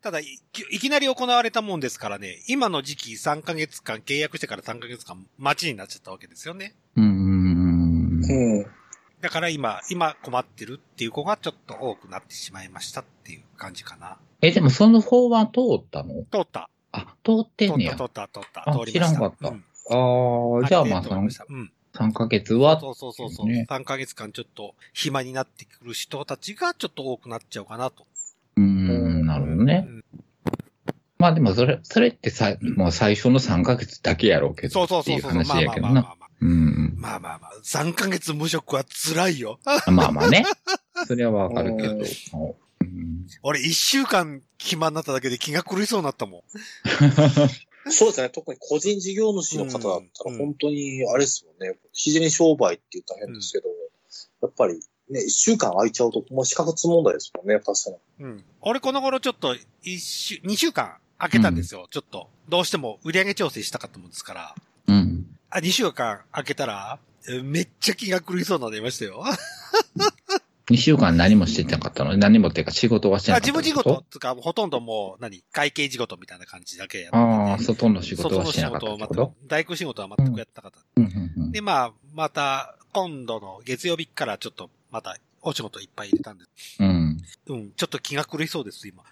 [0.01, 0.25] ただい、
[0.71, 6.75] いきなり行われたもんですからね、今の時期3ヶ月間、契約してから3ヶ月間待ちになっちゃったわけですよね。
[6.97, 8.21] うん。
[8.21, 8.65] うん。
[9.21, 14.17] だから今、今困ってるっていう子がちょっと多くなってしまいましたっていう感じかな。
[14.41, 16.25] え、でもその法案通ったの？
[16.29, 16.69] 通った。
[16.93, 17.95] あ、通ってんねや。
[17.95, 18.91] 通った、通った、通った。
[18.91, 21.71] 知らんかったうんああ、じゃあまあ3通りし、たうん。
[21.93, 23.47] 3ヶ月は、そうそうそうそう。
[23.47, 28.07] ね3ヶ月間ちょっと暇になってくる人たちがちょっと多くなっちゃうかなと。
[28.55, 29.85] うーん、なるほどね。
[29.87, 30.03] うん
[31.19, 34.73] まあでもそれ、それってさ、もう最初の3ヶ月だけやろうけど。
[34.73, 36.17] そうそうそう話やけどな。
[36.97, 37.53] まあまあまあ。
[37.63, 39.57] 3ヶ月無職は辛いよ。
[39.87, 40.43] まあまあね。
[41.07, 42.03] それはわかるけど。
[42.93, 46.41] うんうん俺1週間暇になっただけで気が狂いそうになったもん。
[47.91, 48.29] そうですね。
[48.29, 51.77] 特に個人事業主の方だったうんら、本当に、あれですよね。
[51.93, 53.69] 自然商売って言ったら変ですけど、
[54.41, 54.79] やっぱり、
[55.09, 58.25] ね、一週間空いちゃうと、もう資格つ問題ですもんね、確かに。
[58.25, 58.45] うん。
[58.61, 61.87] 俺この頃ちょっと一週、2週間空けたんですよ。
[61.91, 62.29] ちょっと。
[62.47, 64.55] どうしても売上調整したかったもんですから。
[64.87, 65.25] うん。
[65.49, 69.23] あ、2週間空けたら、えめっちゃ気が狂いそうになりましたよ。
[70.69, 72.15] 2週間何もしてなかったの？
[72.15, 75.43] 何もっていうか仕事はしてなあかった自分仕ってこと事つか、ほとんどもう、何？
[75.51, 81.51] 会計仕事みたいな感じだけやってて、ああ、外の仕事外の仕はしてなかった事を全くってこと、大工仕事は全くやってなかった。
[81.51, 86.77] で、まあ、また、今度の月曜日からちょっと、また、お仕事いっぱい入れたんです。
[86.79, 87.21] うん。
[87.47, 89.03] うん、ちょっと気が狂いそうです、今。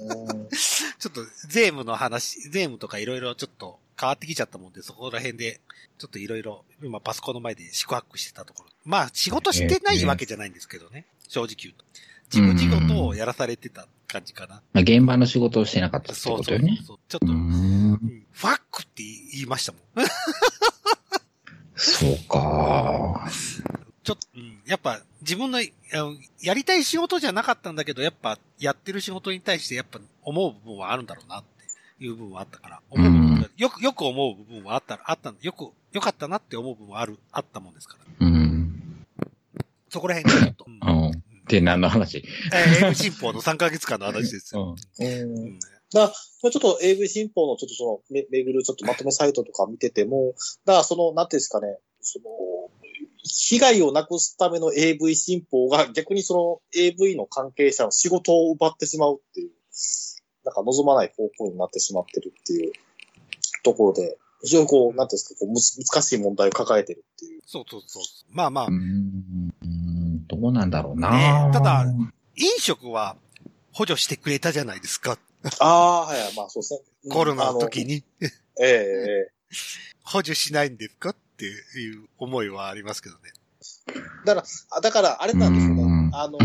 [0.00, 0.48] うん
[0.98, 5.60] ちょっと、税務の話、税務とかいろいろちょっと変わってきちゃったもんで、そこら辺で、
[5.98, 8.70] ちょっといろいろ、今パソコンの前で宿泊してたところ。
[8.84, 11.06] まあ、仕事してないわけじゃないんですけどね。
[11.28, 11.84] 正直言うと。
[12.32, 14.62] 自分仕事をやらされてた感じかな。
[14.72, 16.80] まあ、現場の仕事をしてなかったってそうそうことよね。
[16.86, 16.98] そう。
[17.08, 17.26] ちょっと。
[17.26, 20.06] うんファックって言いましたもん。
[21.74, 23.28] そうか。
[24.08, 25.62] ちょっと、うん、やっぱ自分のあ
[25.98, 31.44] のやりたい仕事じゃなかったんだけど、やっぱやってる仕事に対してやっぱ思う部分はあるんだろうなっ
[31.98, 38.26] ていう部分はあったから、思う部分がよく、よく思う部分はあった、あった、よく、よかったなって思う部分はある、あったもんですから。
[38.26, 39.04] うん。
[39.90, 40.64] そこら辺でちょっと。
[40.66, 41.22] う んうん。
[41.46, 42.24] で、何の話？
[42.54, 44.74] えー、英語新報の3ヶ月間の話ですよ。
[45.00, 45.06] うん。
[45.06, 45.58] うんうん
[45.90, 50.34] だちょっと AV 新報のちょっとその、め、めぐるちょっとまとめサイトとか見てても、
[50.66, 52.24] だその、なんていうんですかね、その、
[53.28, 56.34] 被害をなくすための AV 新報が逆にそ
[56.74, 59.50] の AV の関係者の仕事を奪ってしまうっていう、
[60.44, 62.72] なんか望まない方向になってしまってるっていう
[63.62, 67.40] ところで、非常にこう、なんていうんですか、こうむず難しい問題を抱えてるっていう。
[67.46, 68.02] そうそうそう。
[68.30, 68.74] まあまあう、ん。
[69.62, 71.10] うんどうなんだろうな、
[71.46, 71.86] ねただ
[72.36, 73.16] 飲食は
[73.72, 75.18] 補助してくれたじゃないですか。
[75.58, 76.80] ああ、はい、まあそうですね。
[77.10, 77.86] コロナの時に。
[77.94, 78.04] に。
[78.20, 79.32] ええええ
[80.04, 81.14] 補助しないんですか？
[81.38, 83.30] っていう思いはありますけどね。
[84.26, 86.10] だから、あだから、あれなんですよねうん。
[86.12, 86.38] あの、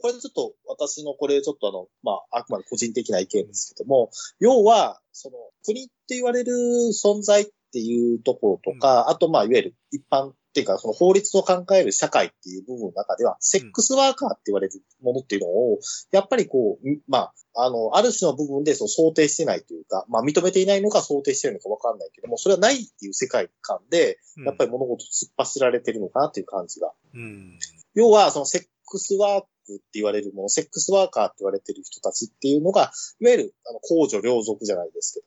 [0.00, 6.52] これでちょっと、私のこれちょっとあの、まあ、あくまで個人的な意見ですけども、要は、その、国って言われる
[6.92, 15.78] 存在っていうところとか、あと、まあ、いわゆる一般っていうか、その法律の考える社会っていう部分の中では、セックスワーカーって言われるものっていうのを、
[16.10, 26.92] やっぱりこう、んまあ、あの、ある種の部分でその想定してないというか、まあ、認めていないのか想定しているのかわかんないけども、それはないっていう世界観で、やっぱり物事突っ走られてるのかなっていう感じが。
[27.14, 27.58] り、うん。
[27.94, 35.26] 要は、そのセックスワークって言われるもの、セックスワーカーって言われてる人たちっていうのが、いわゆる、あの、公序良俗じゃないですけど、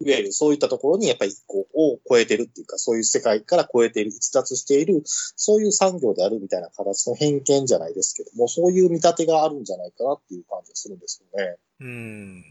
[0.00, 11.56] いわゆるそういったところにやっぱり、こう、を超えてるっていうか、そういう世界から超えている、逸脱している、そういう産業であるみたいな形の偏見じゃないですけども、そういう見立てがあるんじゃないかなっていう感じがするんですよね。
[11.80, 12.44] うん。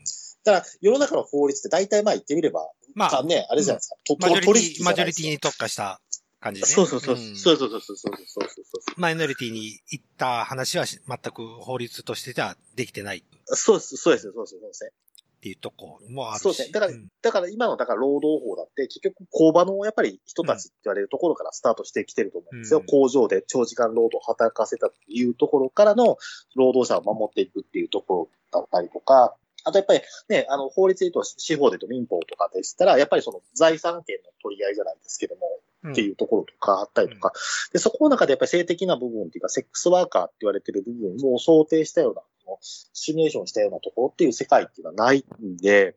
[0.44, 3.96] だから、世の中の法律って大体まあ言ってみれば、まあ、ね、あれじゃないですか。
[4.06, 6.02] とマジョリ取引ティ、マジョリティに特化した
[6.40, 6.74] 感じでね。
[6.74, 7.16] そうそうそう。
[7.16, 13.24] んそうそうそうそうそうそうそうマイノリティに行った話はし全く法律としてじゃできてないっ
[13.56, 13.98] そうです。
[13.98, 14.32] そうです。
[14.32, 14.52] そうです。
[14.52, 14.94] そうです。
[15.40, 16.42] ていうとこもあるし。
[16.42, 16.72] そうですね。
[16.72, 22.80] だから、んだから今の、だから労働法だって、結局工場のやっぱり人たちって言われるところからスタートしてきてると思うんですよ。
[22.80, 26.18] うん工場で長時間労働を働かせたというところからの
[26.56, 37.32] 労働者を守っていくっていうところだったりとか、あとやっぱりね、あの法律で言うと、司法で言うと民法とかでしたら、やっぱりその財産権の取り合いじゃないですけども、うんっていうところとかあったりとか、
[37.72, 42.22] で、そこの中でやっぱり性的な部分っていうか、セックスワーカーって言われてる部分を想定したような、
[42.62, 45.96] シミュレーションしたようなところっていう世界っていうのはないんで、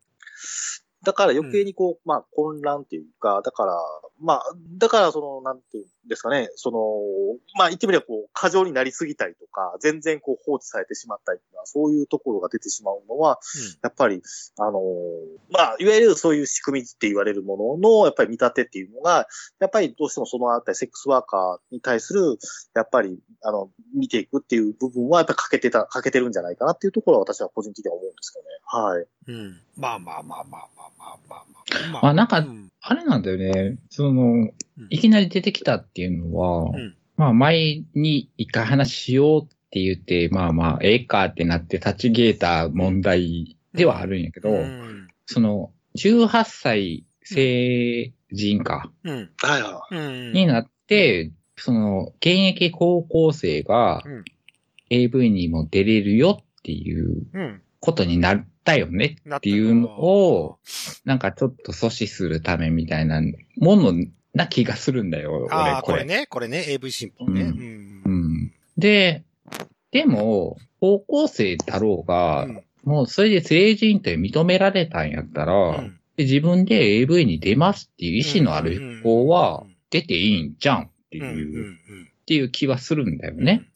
[1.05, 3.73] だから余計にこう、まあ混乱っていうか、だから、
[4.21, 4.43] まあ、
[4.79, 6.79] だからその、なんていうんですかね、その、
[7.59, 13.41] まあ言ってみればこう、過剰になりすぎたりとか、全然こう放置されてしまったりとか、そういうところが出てしまうのは、
[13.83, 14.23] やっぱり、
[14.59, 14.81] あの、
[15.51, 19.27] まあ、いわゆるそういう仕組みって言われるものの、やっぱり見立てっていうのが、
[19.59, 22.39] やっぱりどうしてもそのあたり、セックスワーカーに対する、
[22.75, 28.51] やっぱり、あの、見ていくっていう部分は、やっぱり欠けてた、欠けてるんじゃないかなっていうところは私は個人的には思うんですけどね。
[28.65, 29.07] はい。
[29.29, 29.35] うん。
[29.35, 29.61] うん。
[29.77, 32.03] まあまあまあまあまあまあまあまあ。
[32.03, 32.71] まあなんかうん。
[32.81, 33.79] あれなんだよね。
[33.91, 34.51] その、
[34.91, 45.09] いきなり出てきたっていうのは、うんままあ前に一回話しようって言って、まあまあ、ええかってなって立ちゲータ問題ではあるんやけど、うん。
[45.27, 49.31] その、18歳成人か、うん。
[49.41, 50.33] はいはうん。
[50.33, 54.25] になって、その、現役高校生がうん
[54.93, 57.63] AV にも出れるよっていううん。
[57.83, 60.59] ことになったよねなっていうのを、
[61.05, 63.21] なんかちょっと阻止するためみたいな
[63.59, 63.93] もの
[64.35, 65.99] な気がするんだよ、ああ、俺これ。
[65.99, 67.43] これね、これね、AV 新報ね。
[67.43, 68.03] ううん。
[68.05, 68.53] うん。
[68.79, 69.25] で、
[69.91, 81.75] でも、高校生だろうが、うんもうそれで成人って認められたんやったら、うんで自分で AV に出ますっていう意思のある子は、出ていいんじゃんっていう、うん
[82.23, 83.69] っていう気はするんだよね。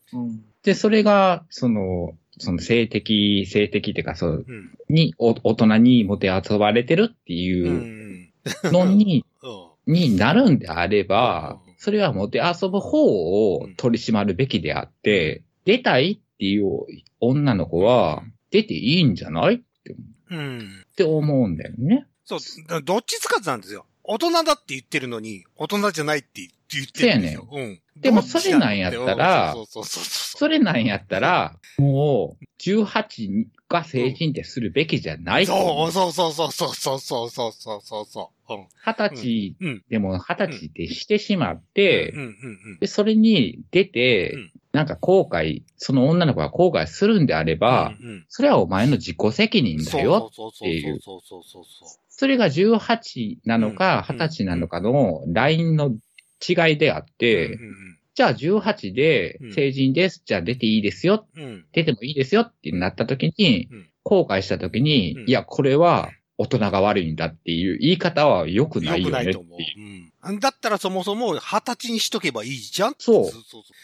[0.62, 4.70] で、それが、その、その性的、性的っていうか、そう、うん。
[4.88, 7.38] に、お大人にもてあそばれてるってうん。
[7.38, 8.32] いううん
[8.64, 9.24] のに、
[9.86, 9.92] うん。
[9.92, 16.86] になるんであればうん、それはもてあそぶ方を取り締まるべきであって、出たいっていう
[17.20, 19.54] 女の子は、出ていいんじゃない？
[19.56, 19.94] って
[20.30, 20.58] うん。
[20.92, 22.06] って思うんだよね。
[22.24, 23.86] そう、だどっちつかずなんですよ。
[24.08, 27.48] 大人だって言ってるのに、大人じゃないって言ってるんですよ。
[27.50, 27.80] うん。
[27.96, 30.38] でもそれなんやったらそうそうそうそう。
[30.38, 35.92] それなんやったら、もう、18が成人ってするべきじゃないそうう。
[35.92, 38.54] そうそうそうそうそうそうそうそうそう。
[38.54, 38.66] うん。
[38.84, 39.84] 二十歳うん。
[39.88, 47.92] でも二十歳でしてしまってうん、で、それに出てうん、なんか後悔、その女の子が後悔するんであれば、
[48.28, 50.30] それはお前の自己責任だよ。
[50.32, 52.05] そうそうそうそうそうそうそうそう。
[52.18, 55.96] それが18なのかうん20歳なのかのラインの
[56.46, 57.58] 違いであって、うん
[58.16, 60.22] じゃあ18で成人です。
[60.24, 61.28] じゃあ出ていいですよ。
[61.72, 70.05] 出てもいいですよってなった時にうん、後悔した時にうん、いや、これは大人が悪いんだっていう言い方は良くないよねっていう。
[70.26, 70.40] うん。
[70.40, 73.30] だったらそもそも二十歳にしとけばいいじゃんそう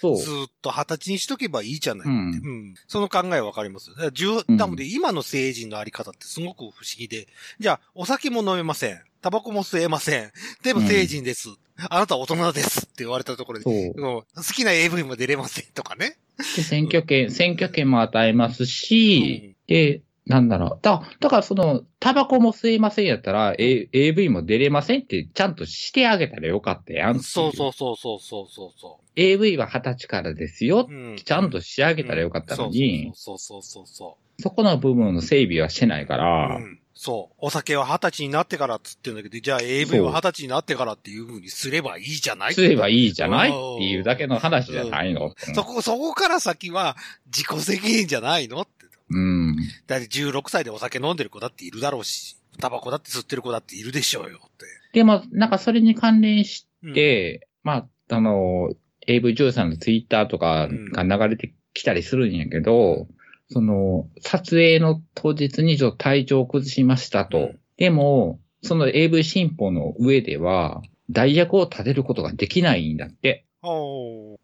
[0.01, 0.17] そう。
[0.19, 2.09] ずーっと二十歳にしとけばいいじゃない。
[2.09, 2.31] ううん。
[2.31, 2.75] ん。
[2.87, 3.97] その考えはわかりますよ。
[3.97, 7.29] だ多分で、今の成人のあり方ってすごく不思議で。
[7.59, 9.01] じゃあ、お酒も飲めません。
[9.21, 10.33] タバコも吸えません。
[10.65, 11.49] でも成人です。
[11.89, 14.25] あなたは大人ですって言われたところで、好
[14.55, 16.17] きな AV も出れませんとかね。
[16.57, 20.79] で、選挙権、選挙権も与えますし、で、なんだろう。
[20.83, 30.93] だ、だからその、タバコも吸えませんやったら、A、AV も出れませんってちゃんとしてあげたらよかったやんそうそうそうそうそうそうそ AV は二十歳からですよう。。
[30.93, 31.17] うん。
[31.17, 36.17] ちゃんとしてあげたらよかったのに、そうそうそうそうそこの部分の整備はしてないか。
[36.17, 36.79] ら、うん。
[36.95, 37.35] そう。
[37.39, 42.55] お酒は二十歳になってからっつってんだけど、じゃあ AV は二十歳になってからっていう風にすればいいじゃない？
[42.55, 45.35] すればいいじゃないっうんていうだけの話じゃないの？
[45.55, 48.67] そこ、そこから先は自己責任じゃないの？
[49.13, 49.57] うん。
[49.87, 54.67] だって16歳でお酒飲んでる子だっているだろうし、タバコだって吸ってる子だっているでしょうよって。
[54.93, 58.71] でも、なんかそれに関連しうん、て、まあ、あの、
[59.07, 63.07] AV 女優さんのツイッターとかが流れてきたりするんやけど、
[63.51, 67.39] その、撮影の当日にちょっと体調を崩しましたと。
[67.39, 73.45] うんでも、その AV 新法の上では、代役を立てることができないんだって。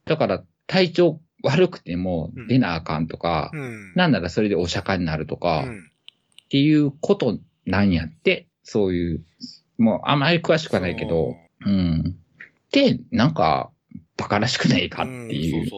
[0.07, 3.93] だから、体調悪くてもうん出なあかんとか、うん。
[3.95, 5.91] なんならそれでお釈迦になるとか、っうん
[6.51, 9.25] ていうことなんやって、そういう、
[9.77, 12.17] もうあまり詳しくはないけど、うん。
[12.73, 13.71] で、なんか、
[14.19, 15.67] 馬鹿らしくないかっていう。
[15.67, 15.69] ん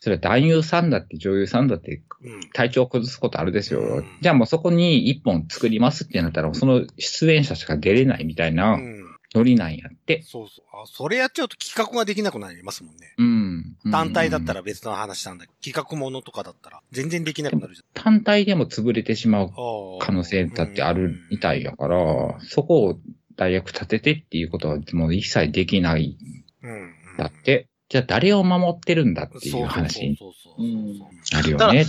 [0.00, 2.02] それは男優さんだって女優さんだって。
[2.52, 3.80] 体調を崩すことあるですよ。
[3.80, 9.05] うんじゃあもうそこに一本作りますってなったら、その出演者しか出れないみたいなうん。
[9.34, 10.22] ノリなんやって。
[10.22, 10.64] そうそう。
[10.82, 13.14] あ、それやっちゃうと企画ができなくなりますもんね。
[13.18, 13.76] うん。
[13.90, 14.60] 単体だったら。
[14.60, 15.52] ら別の話なんだけ？
[15.52, 19.50] ど、企画ものとかだったら全然できなくなるじ単体でも潰れてしまう
[20.00, 22.98] 可能性だってあるみたいやから、そこを
[23.36, 26.16] 代役立ててっていうことはもう一切できない
[26.62, 26.70] うん。
[26.70, 26.94] うん。
[27.18, 27.68] だって。
[27.88, 30.18] じゃあ誰を守ってるんだっていそうう話に。
[31.32, 31.84] なるよね。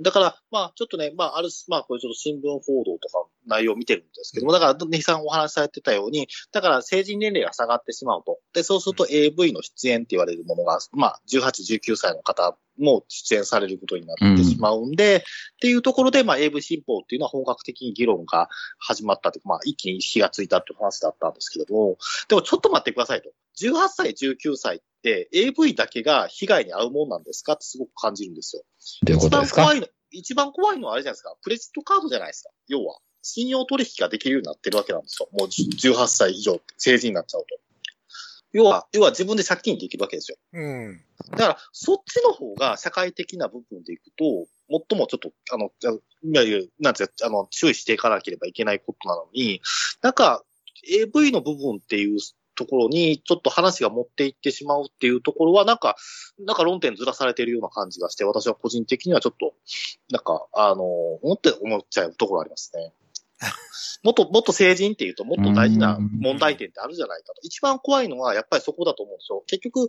[0.00, 8.38] だから、まあ、ちょっとね、まあ、ある、まあ、これちょっと新聞報道とか内容を見てるんですけども、だから、ネヒさんお話しされてたように、だから成人年齢が下がってしまうと。
[8.52, 15.22] で、そうすると AV の出演って言われるものが、まあ、18、19歳の方も出演されることになってしまうんで、っ
[15.60, 23.30] ていうところで、まあ、AV 新法っていうのは本格的に議論が始まったというか、まあ、一気に火がついたっていう話だったんですけども、でもちょっと待ってくださいと。
[23.60, 27.54] 18歳、19歳って AV だけが被害に遭うもんなんですか？
[27.54, 28.62] ってすごく感じるんですよ。
[29.04, 29.62] どういうことですか？
[29.62, 31.36] 一番怖いの、一番怖いのはあれじゃないですか。
[31.42, 32.50] クレジットカードじゃないですか。
[32.68, 32.98] 要は。
[33.20, 35.28] 信用取引ができるようになってるわけなんですよ。
[35.32, 37.46] もう18歳以上、成人になっちゃうと。
[38.52, 40.38] 要は、要は自分で借金できるわけですよ。
[40.52, 41.00] うん。
[41.32, 44.46] だから、そっちの方が社会的な部分でいくと、
[44.90, 45.70] 最もちょっと、あの、
[46.22, 49.60] いわゆる、なんていうかあの、注意していかなければいけないことなのに、
[50.00, 50.44] なんか、
[50.88, 52.18] AV の部分っていう
[52.58, 55.94] ところに、ちょっと話が持っていってしまうっていうところは、なんか、
[56.40, 59.54] なんか論点ずらされてるような感じがして、私は個人的にはちょっと、
[60.10, 62.92] なんか、あの、思って思っちゃうところありますね。
[64.02, 67.40] もっと、もっと成人っていうと、もっと大事な問題点ってあるじゃないかと。
[67.42, 69.44] 一番怖いのは、やっぱりそこだと思うんですよ。
[69.46, 69.88] 結局、引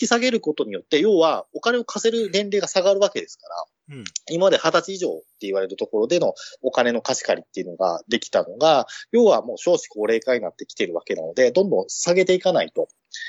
[0.00, 4.04] き下げることによって、要は、お金を貸せる年齢が下がるわけですから、うん。
[4.30, 12.88] 今まで二十歳以上って言われるところでのお金の貸し借りっていうのができたのが、要はもう少子高齢化になってきてるわけなので、どんどん下げていかないと、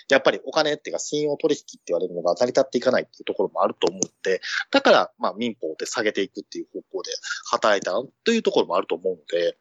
[0.09, 4.41] やっぱりお金っていうか信用取引って言われるのが成り立っていかないっていうところもあると思って、
[4.71, 7.11] だから、まあ民法で下げていくっていう方向で
[7.51, 7.91] 働いた
[8.23, 9.57] というところもあると思うので、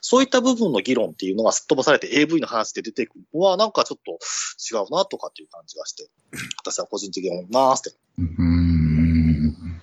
[0.00, 4.18] そういった部分の議論っていうのがすっ飛ばされて AV の話で出てくるのは、なんかちょっと
[4.74, 6.08] 違うなとかっていう感じがして、
[6.58, 7.98] 私は個人的に思いますって。
[8.18, 8.67] うーん。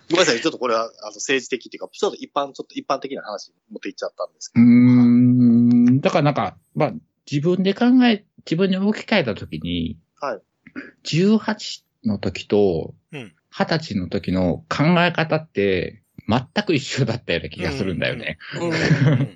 [0.10, 4.72] ごめんなさい、ちょっとこれはあの政治的っていうか、ちょっと一般、ちょっと一般的な話に持っていっちゃったんですけうーど。
[4.72, 6.02] ん。
[6.02, 6.94] だからなんか、まあ、
[7.30, 10.42] 自分で考え、自分に置き換えたときに、はい。
[11.04, 18.38] 18の時とうん、20歳の時の考え方って、全く一緒だったような気がするんだよね。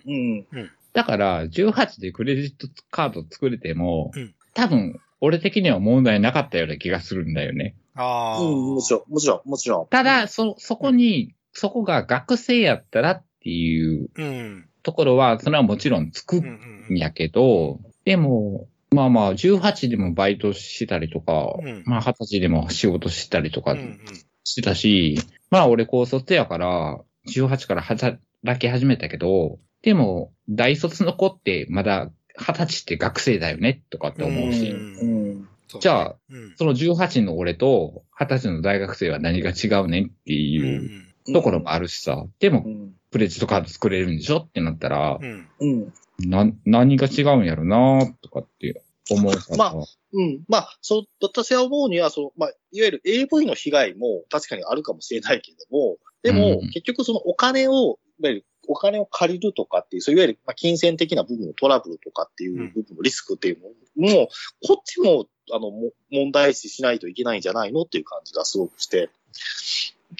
[0.05, 0.47] うん。
[0.51, 0.71] うん。
[0.93, 7.75] だから、18でクレジットカード作れても、うん多分、俺的には問題なかったような気がするんだよね。
[7.99, 8.41] ああ。
[8.41, 9.87] うん、もちろん、もちろん、もちろん。
[9.87, 14.69] ただ、そ、そこに、そこが学生やったらっていううん。
[14.81, 16.43] ところは、それはもちろんつくうん
[16.89, 23.79] うんんやけど、でも、まあまあ、18でもバイトしたりとか、うんまあ20歳でも仕事したりとかうん。
[23.79, 23.99] うん
[24.45, 25.19] してたし、
[25.51, 28.19] まあ俺高卒やから、18から働
[28.57, 32.09] き始めたけど、でも、大卒の子ってまだ
[32.39, 35.47] 20歳って学生だよね、とかって思うし、うん
[35.79, 36.55] じゃあ、うん。
[36.57, 42.93] その18の俺と20歳の大学生は何が違うねんっていうところもあるしさ、でもう、ん。
[43.11, 45.47] クレジットカード作れるんでしょってなったらう、ん。
[45.59, 45.93] うん。
[46.29, 49.57] な、何が違うんやろなとかって思うから。
[49.57, 49.73] ま
[50.11, 50.43] うん。
[50.47, 65.71] まあ、そう、私は思うには、その、まあ、いわゆる AV の被害も確かにあるかもしれないけれども、でも、うん結局そのお金を、いわゆるお金を借りるとかっていう、そういわゆるまあ金銭的な部分のトラブルとかっていう部分のリスクっていうのもう、こっちも、あの、
[66.11, 69.09] 問題視しないといけないんじゃないのっていう感じがすごくして。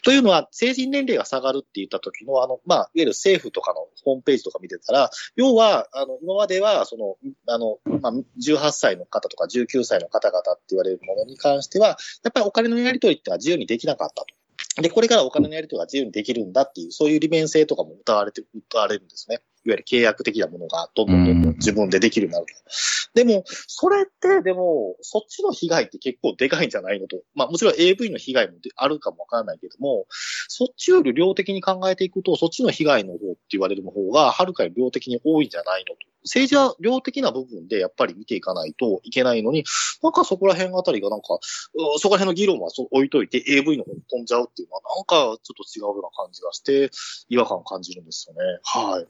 [0.03, 14.39] というのは、成人年齢が下がるって言った時の、あの、まあ、いわゆる政府とかのホームページとか見てたら、要は、あの、今までは、その、あの、まあ、18歳の方とか19歳の方々って言われるものに関しては、やっぱりお金のやり取りってのは自由にできなかったと。
[14.81, 19.39] で、これからお金のやり取りが自由にできるんだっていう、そういう利便性とかも歌われて、歌われるんですね。
[19.65, 22.69] いわゆる契約的なものがどんどんどんどん自分でできるようになると。
[23.13, 27.21] でも、それって、でも、そっちの被害って結構でかいんじゃないのと。
[27.35, 30.05] まあもちろん AV の被害もであるかもわからないけども、
[30.47, 36.09] そっちより量的に考えていくと、そっちの被害の方って言われる方が、はるかに量的に多いんじゃないのと。
[36.23, 39.63] 政治は量的な部分でやっぱり見ていかないといけないのに、
[40.03, 46.91] なんかそこら辺あたりがなんか、うんそこら辺の議論はそ置いといて AV の方に飛んじゃうっていうのは、なんかちょっと違うような感じがして、
[47.29, 48.59] 違和感を感じるんですよね。
[48.63, 49.07] はい。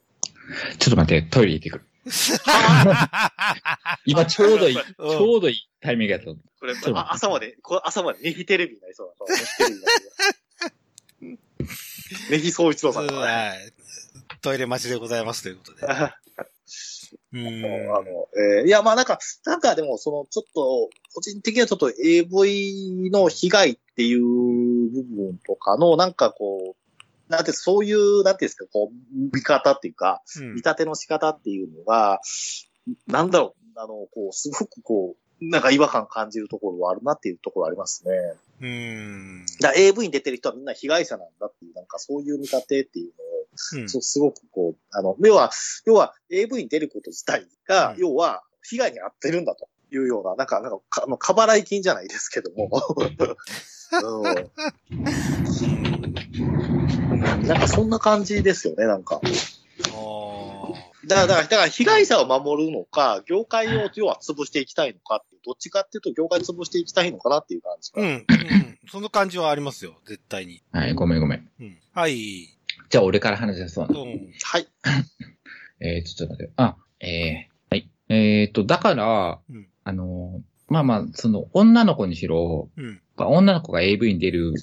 [0.80, 1.86] ちょっと待って、トイレ行ってくる。
[4.06, 6.28] 今ちょうどいい、ちょうどいいタイミングやった。
[6.28, 9.14] これ、朝まで、これ朝までネギテレビになりそうな。
[12.32, 13.08] ネギ総一郎さん。
[14.42, 15.86] トイレ待ちでございますということで。
[15.88, 16.16] あ
[17.34, 17.62] うん。
[17.62, 17.68] の、
[18.60, 26.79] えーいや、まあなんか、なんかでも、その、ちょっと、個人的にはちょっと AV の被害っていう部分とかの、なんかこう、
[27.30, 30.50] なんて、そういう、なんていうんですか、こう、見方っていうか、うん。
[30.50, 32.20] 見立ての仕方っていうのが、
[33.08, 38.12] なんだろう、あの、こう、すごくこう、なんか違和感感じるところはあるなっていうところありますね。
[38.62, 39.46] うん。
[39.62, 43.14] だから AV に出てる人はみんな被害者なんだっていう、なんかそういう見立てっていう
[43.76, 43.90] のを、うん。
[43.90, 45.52] そうすごくこう、あの、要は、
[45.86, 47.98] 要は AV に出ること自体が、うん。
[48.00, 52.70] 要は被害に遭ってるんだというような、なんか、なんか、かあの、過払い金じゃないですけども、
[53.92, 55.39] うん、
[57.50, 59.20] なんかそんな感じですよね、なんか。
[61.08, 68.04] だから、だから、だから被害者を守るのか、業界を要は潰していきたいのかっていう、どっちかっていうと業界潰していきたいのかなっていう感じが。
[68.04, 68.08] うん。
[68.08, 68.26] うん。
[68.92, 69.96] その感じはありますよ。
[70.06, 70.62] 絶対に。
[70.72, 71.50] はい、ごめんごめん。
[71.60, 71.80] うん。
[71.92, 72.56] はい。
[72.90, 74.00] じゃあ俺から話しそうな。
[74.00, 74.32] うん。
[74.44, 74.68] はい。
[75.82, 76.54] えー、ちょっと待って。
[76.56, 77.90] あ、えー、はい。
[78.10, 83.02] えーと、だから、うんあの、まあまあ、その、女の子にしろ、うん。
[83.18, 84.54] 女の子が AV に出る、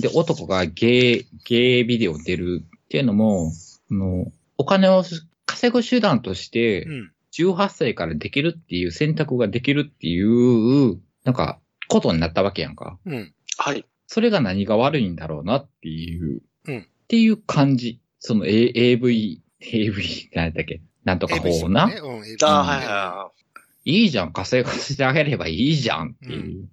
[0.00, 3.52] で、男がゲー、ゲービデオに出るっていうのも、
[3.90, 5.04] あの、お金を
[5.46, 7.12] 稼ぐ手段としてう、ん。
[7.32, 12.98] 18歳からできるっていう選択ができるっていう、なんか、ことになったわけやんか。
[13.06, 13.32] うん。
[13.56, 13.84] はい。
[14.08, 18.00] それが何が悪いんだろうなっていう、うんっていう感じ。
[18.20, 20.80] その、A、AV、AV、何だっけ？
[21.04, 22.22] なんとか法な、ねうん。
[22.42, 23.32] ああ、はいはいは
[23.84, 26.68] いいじゃん、稼がせてあげればいいじゃんっていう。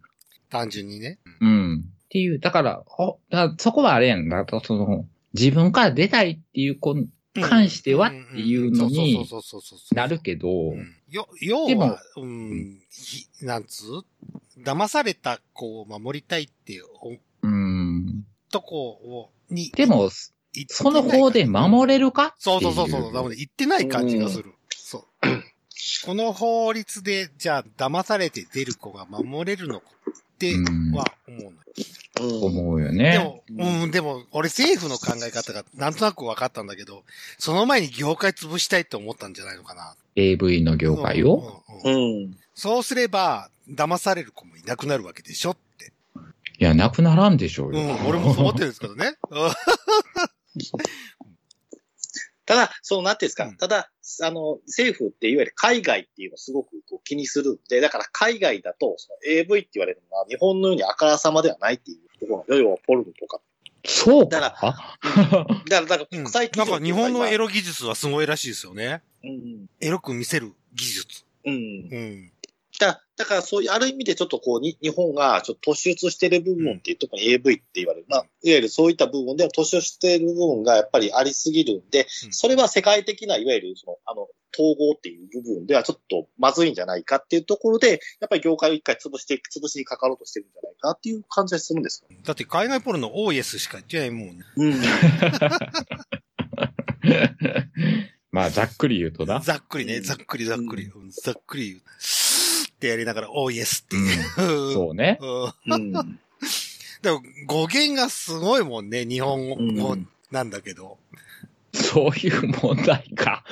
[0.49, 1.20] 単純にね。
[1.41, 1.84] うん。
[2.05, 7.10] っていう、だから、ほだからそこはあれやんだと、その、自分から出たいっていう子に
[7.41, 14.03] 関してはっていうのにそうそうそうそうそうなるけど、うんよ、要でもは、うん、ひなんつう？
[14.64, 18.26] 騙された子を守りたいっていうおうん。
[18.51, 20.10] とこを、に、でも、
[20.70, 23.01] その方で守れるかそうそうそうそう。
[23.01, 24.53] っていなので、言ってない感じがする。
[24.76, 25.28] そう。
[26.05, 31.49] この法律で、じゃあ、騙されて出る子が守れるのかってうんは思うの。
[31.49, 31.57] うん
[32.19, 33.19] 思うよでね。
[33.19, 33.43] も、
[33.84, 37.03] うん、でも、俺政府の考え方がなんとなく分かったんだけど、
[37.38, 39.95] その前に業界潰したいって思ったんじゃないのかな。
[40.15, 41.63] AV の業界を？
[41.84, 42.38] うんうんうんうん。
[42.55, 45.91] そうすれば、騙される子もいなくなるわけでしょって。
[46.57, 47.80] いや、なくならんでしょうよ。
[47.82, 49.15] うん、俺もそう思ってるんですけどね。
[52.50, 53.91] うんただ、その、なんていうんですか、うんただ、
[54.24, 63.41] あの、政府っていわゆる海外っていうのをすごくこう気にするんで、だから海外だと、その AV って言われるのは日本のようにあからさまではないっていうところ、要はポルノとか。
[63.86, 69.02] そうだかだから、だからうん国際なんか日本のエロ、ロ技術はすごいらしいですよね。
[69.24, 69.70] うん。
[69.80, 71.26] エロく見せる技術。
[71.45, 71.54] うん。
[71.54, 72.32] うん。
[72.80, 78.05] だだから、そういう、ある意味でちょっとこう、に日本がちょっと突出している部分っていうところに AV って言われる。
[78.07, 92.15] まあ、いわゆるそういった部分では突出している部分がやっぱりありすぎるんで、うんそれは世界的な、いわゆるその、あの、統合っていう部分ではちょっとまずいんじゃないかっていうところで、やっぱり業界を一回潰していく、潰しにかかろうとしてるんじゃないかっていう感じがするんですよ。
[92.23, 94.45] だって海外ポルノ OS しか言ってないもんね。
[94.55, 94.82] うん。
[98.32, 99.39] まあ、ざっくり言うとな。
[99.39, 100.86] ざっくりね、うんざっくりざっくり。
[100.86, 101.82] うんざっくり言う。
[102.78, 104.71] ってやりながら OS ってういう。
[104.71, 104.73] ん。
[104.73, 105.17] そうね。
[105.65, 105.91] うんうん。
[107.01, 110.97] でも語源がすごいもんね、日本語うんなんだけど。
[111.73, 113.43] そういう問題か。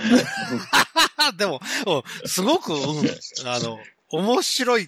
[1.38, 2.80] でも、うんすごく、うん
[3.48, 4.88] あの、面白い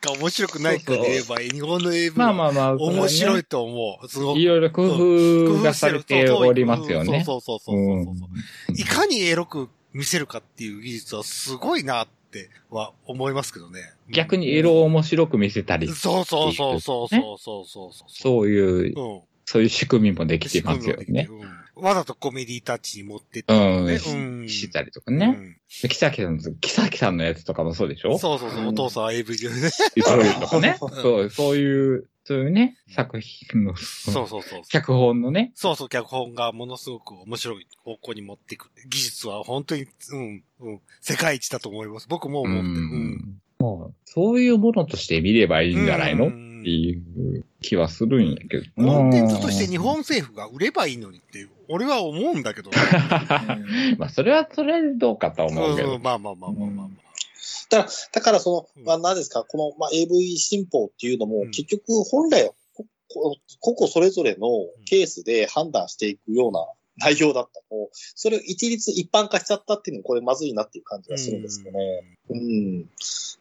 [0.00, 2.72] か面白くないかで言えば、日本の AV はまあまあまあ。
[2.76, 3.44] 面白いい。
[3.44, 4.08] と思う。
[4.08, 4.40] すごく。
[4.40, 7.24] いろいろ工夫がされておりますよね。
[7.24, 8.26] そうそうそうそうそうそ
[8.68, 13.80] う、いかにエロく見せるかっていう技術はすごいなっっては思いますけどね。
[14.10, 17.92] 逆に色を面白く見せたり、ね、そうそうそうそうそうそうそう。
[18.08, 21.28] そういう、うん、そういう仕組みもできてますよね。
[21.76, 25.36] うん、わざとコメディタッチに持ってって、ね、うん、うん、したりとかね。
[25.38, 29.70] うん、キサキさん、キサキさんのやつとかもそうでしょそうそうそう、お父さんは AV でね。
[29.70, 30.76] そういうとかね。
[30.78, 34.62] そう、そういうそういうね、作品の、そうそうそう。
[34.68, 38.70] 脚本のね、そうそう、脚本がものすごく面白い方向に持っていく。
[38.86, 42.06] 技術は本当に、うん、うん、世界一だと思います。
[42.06, 42.68] 僕も思ってる。
[42.68, 43.40] うん。
[43.58, 52.70] もう、そういうものとして見ればいいんじゃないの、うっんていう気はするんやけどコンテンツとして日本政府が売ればいいのにって、俺は思うんだけど。
[53.96, 56.02] まあ、それは、それでどうかとは思うけどうん。
[56.02, 57.07] まあまあまあまあまあまあ。
[57.70, 58.84] だから、だからそうん。
[58.84, 61.50] の、まあ、何ですか、この、まあ、AV 新法っていうのも、うん。
[61.50, 62.50] 結局、本来
[63.60, 64.48] 個々それぞれの
[64.84, 66.66] ケースで判断していくような
[66.98, 72.18] 内容だったのを、それを一律一般化しちゃったっていうのも、これまずいなっていう感じがするんですよね。
[72.30, 72.86] うん。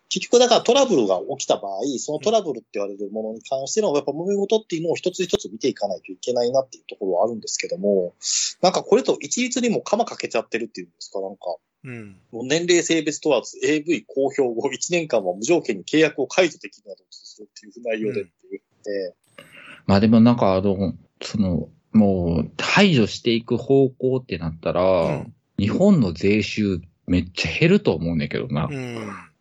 [0.10, 8.14] 結局、だからトラブルが起きた場合、そのトラブルって言われるものに関しての、やっぱ揉め事っていうのを一つ一つ見ていかないといけないなっていうところはあるんですけども、
[8.62, 11.58] なんかこれと一律にも鎌かけちゃってるっていうんですか、なんか。
[11.84, 12.18] うん。
[12.32, 19.16] もう年齢性別問わず AV 公表後1年間は無条件に契約を解除できるなどとするっていう内容でって言って、
[19.88, 28.66] まあでもなんか、あの、その、もう、排除していく方向ってなったら、うん日本の税収めっちゃ減ると思うねんけどな。
[28.66, 28.96] うん。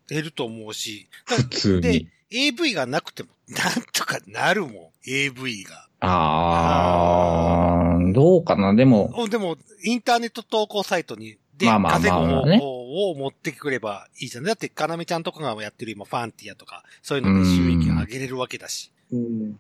[0.09, 1.09] 減ると思うし。
[1.25, 4.73] 普通でに。、AV がなくても、なんとかなるもん。
[5.07, 5.89] AV が。
[6.01, 8.75] あー、どうかな。
[8.75, 14.45] でも、おでも、インターネット投稿サイトに、で、まあまあまあ稼ぐ方ね法を持ってくればいいじゃん。
[14.45, 18.93] だって、かなめちゃんとかがやってる今、ファンティアとか、そういうので収益を上げれるわけだし。
[19.13, 19.59] うん。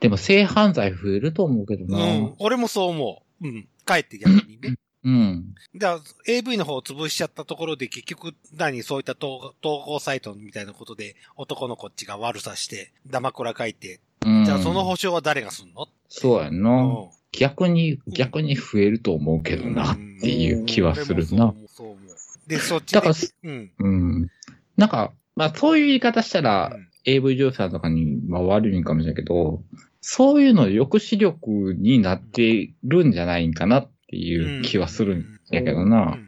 [0.00, 2.04] でも性犯罪増えると思うけどうな。
[2.14, 2.34] ん。
[2.38, 3.46] 俺もそう思う。
[3.46, 3.68] うん。
[3.84, 4.76] かえって逆にね。
[5.04, 5.54] うん。
[5.76, 14.44] だから AV の方を潰しちゃったところで結局何そういった投投稿サイトみたいなことで男のこっちが悪さして、ダマくら書いて、うん。
[14.44, 16.70] じゃあその保証は誰がすんのそうやんな。
[16.70, 21.44] うん逆に、逆に増えると思うけどな、っていう気はするな。
[21.44, 22.94] う思うそう思うで、そっちで。
[22.96, 23.70] だからうん。
[23.78, 24.28] うん。
[24.76, 29.62] なんか、まあそういう言い方したら、うん AV 女優さんとかに、まあ悪いんかもしれないけど、
[30.00, 36.18] そういうの抑止力になってるんじゃないんかなっていう気はするんやけどうな。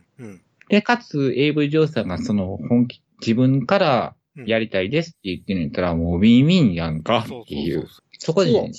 [0.68, 4.14] で、かつ AV 女優さんがその本気、自分から
[4.46, 7.86] やりたいですって言ってるんやったら、もうウィンウィンやんかっていう。
[8.18, 8.70] そそこで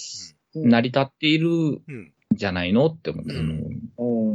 [0.56, 2.14] 成り立っているんうん。
[2.32, 3.34] じゃないのって思って、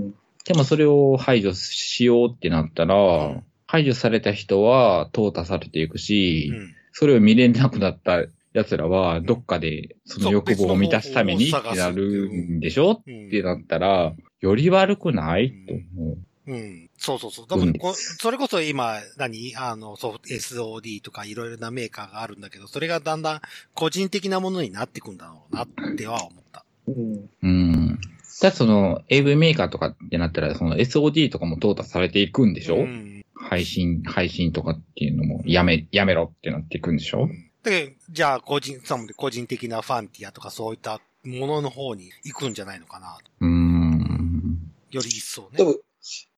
[0.08, 0.14] う。
[0.44, 6.74] でもそれを排除しようってなったら、うん排除された人は淘汰されていくし、うん。
[6.92, 8.24] それを見れなくなった
[8.58, 16.18] 奴らは、どっかでその欲望を満たすためにってなるんでしょうんってなったら、より悪くないと思う。
[16.48, 16.90] うん。
[16.96, 17.46] そうそうそう。
[17.46, 19.54] だからこ、それこそ今、何？
[19.56, 23.40] あの、ソフト、SOD とかいろいろなメーカーがあるんだけど、それがだんだん
[23.74, 26.64] 個人的なものになっていくんだろうなっては思った。
[26.86, 27.30] うん。
[27.42, 27.98] うん。
[28.40, 33.24] ただその AV メーカーとかってなったら、その SOD とかも淘汰されていくんでしょ、うん。
[33.34, 43.18] 配信、配信とかっていうのもやめ、やめろってなっていくんでしょ、うんで、じゃあ、個人、その個人的なファンティアとかそういったものの方に行くんじゃないのかな。
[43.40, 44.58] うーん。
[44.90, 45.48] より一層ね。
[45.58, 45.76] でも、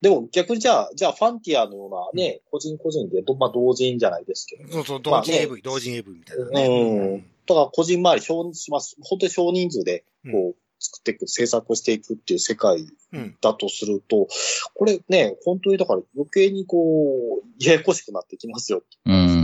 [0.01, 4.73] でも逆にじゃあ、じゃあファンティアのようなね、個人個人で、どまあ同人じゃないですけど。
[4.73, 6.67] そうそう、まあね同人 AV、同人 AV みたいなね。
[6.67, 7.25] うん。
[7.47, 8.97] だから個人周り少します。
[9.03, 13.37] 本当に少人数で、うんこう、作っていく、制作をしていくっていう世界うん。
[13.41, 14.29] だとすると、
[14.75, 18.83] これね、本当にだから余計にこう、ややこしくなってきますよ。
[19.05, 19.40] うん。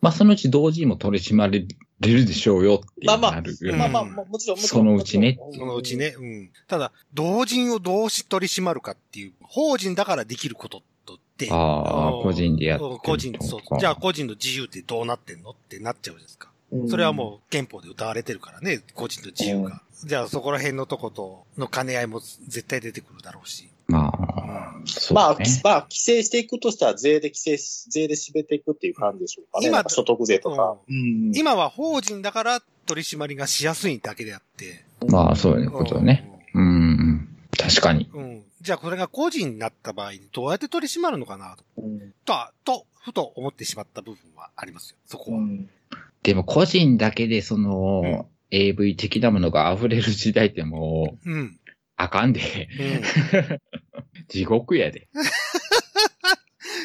[0.00, 0.04] うん。
[0.04, 1.66] まあ、そのうち同時にも取り締まれ
[2.00, 3.56] るでしょうよってまあまあなる。
[3.60, 4.58] うんまあまあ、まあもちろん。
[4.58, 5.96] そのうちねそのうち。
[5.96, 6.14] ね。
[6.18, 6.50] うん。
[6.66, 11.48] ただ、同人をどうし取り締まるかっていう、法人だからできることとって。
[11.50, 13.78] ああ、うん個人でやって個人、そう。
[13.78, 16.50] じゃあ個人の自由ってどうなってんのってなっちゃうじゃないですか。
[16.70, 19.82] うんそれはもう憲法で歌われてるからね、個人の自由が。
[20.04, 23.70] じゃあそこら辺のとことの兼ね合いも絶対出てくるだろうし。
[24.46, 25.44] まあ、そうまあ、ね。
[25.64, 29.68] まあ、規制していくとしたら税で規制し、税で締めていくっていう感じでしょうかね。
[29.68, 30.76] 今所得税とか。
[30.88, 34.84] うん今は法人だから取り締まりがしやすいだけであって。
[35.06, 36.30] まあ、そういうことね。
[36.54, 37.28] うん。
[37.56, 38.10] 確かに。
[38.12, 38.22] うん。
[38.22, 38.42] うん。
[38.60, 42.34] じゃあこれが個人になった場合にどうやって取り締まるのかなうんと、
[42.64, 44.96] と、ふと思ってしまった部分はありますよ。
[45.06, 45.38] そこは。
[45.38, 45.68] うん
[46.20, 51.58] でも個人だけでその、うん AV 的なものが溢れる時代ってもう、うん。
[51.98, 52.68] あかんで。
[52.78, 53.60] うん。
[54.28, 55.08] 地獄やで。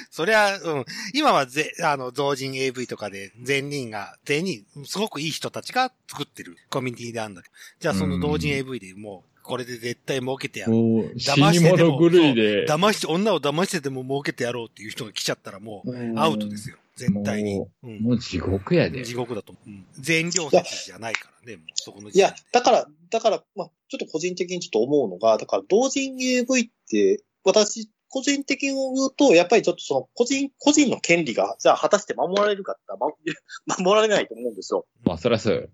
[0.09, 0.85] そりゃ、うん。
[1.13, 7.55] 今はぜ、あの、増人 AV とかで、全人が、全人、すごくいい人たちが作ってるコミュニティであるんだけど。
[7.79, 10.71] じゃあその同人 AV でもう、これで絶対儲けてやる。
[10.71, 12.65] もう、死騙にしてでも物狂いで。
[12.67, 16.77] 騙して、女を騙してでも儲けてやろうっていう人が来ちゃったらもう、アウトですよ。
[16.95, 17.59] 絶対に。
[17.59, 19.03] もうんもう地獄やで。
[19.03, 19.69] 地獄だと思う。
[19.69, 34.87] うん全量説じゃないからね、もうそこのいや時点で。、だから、だから、まあ、ちょっと個人的にちょっと思うのが、だから、同人 AV って、私、個人的に言うと、やっぱりちょっとその、個人、個人の権利が、じゃあ果たして守られるかって言ったら、ま 守られないと思うんですよ。
[35.03, 35.67] まあ、そりゃそうよ。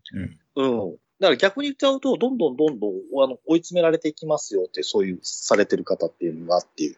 [0.56, 0.90] うん。
[0.90, 0.98] うん。
[1.20, 2.92] だから逆に言っちゃうと、どんどんどんどん、
[3.24, 6.98] あの、追い詰められていきますよって、そういう、されてる方っていうのがっていう。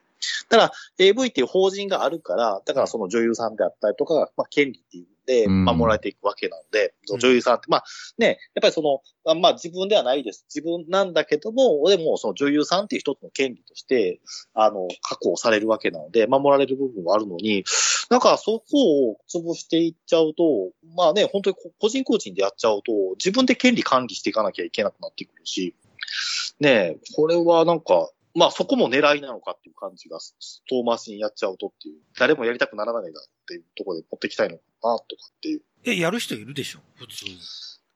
[0.50, 5.66] だから、AV っていう法人があるから、だからその女優さんであったりとかが、まあ、権利っていうので、うん。
[5.66, 7.84] 守られていくわけなので、その女優さんって、まあ、
[8.18, 10.46] ね、やっぱりその、あまあ自分ではないです。
[10.54, 14.20] 自分なんだけども、でもその女優さんっていう一つの権利として、
[14.54, 17.64] あの、確保されるわけなので、守られる部分はあるのに、
[18.10, 25.76] なんかそこを潰していっちゃうと、まあね、本当に個人個人でやっちゃうと、自分で権利管理していかなきゃいけなくなってくるし、
[26.60, 30.20] ねえ、これはなんか、まあそこも狙いなのかっていう感じが、
[30.70, 34.58] 遠回しにやっちゃうとっていう、誰もやりたくならないだっていうところで持ってきたいの。
[34.58, 35.62] かなとかっていう。
[35.86, 36.80] え、やる人いるでしょ？
[36.96, 37.38] 普通に。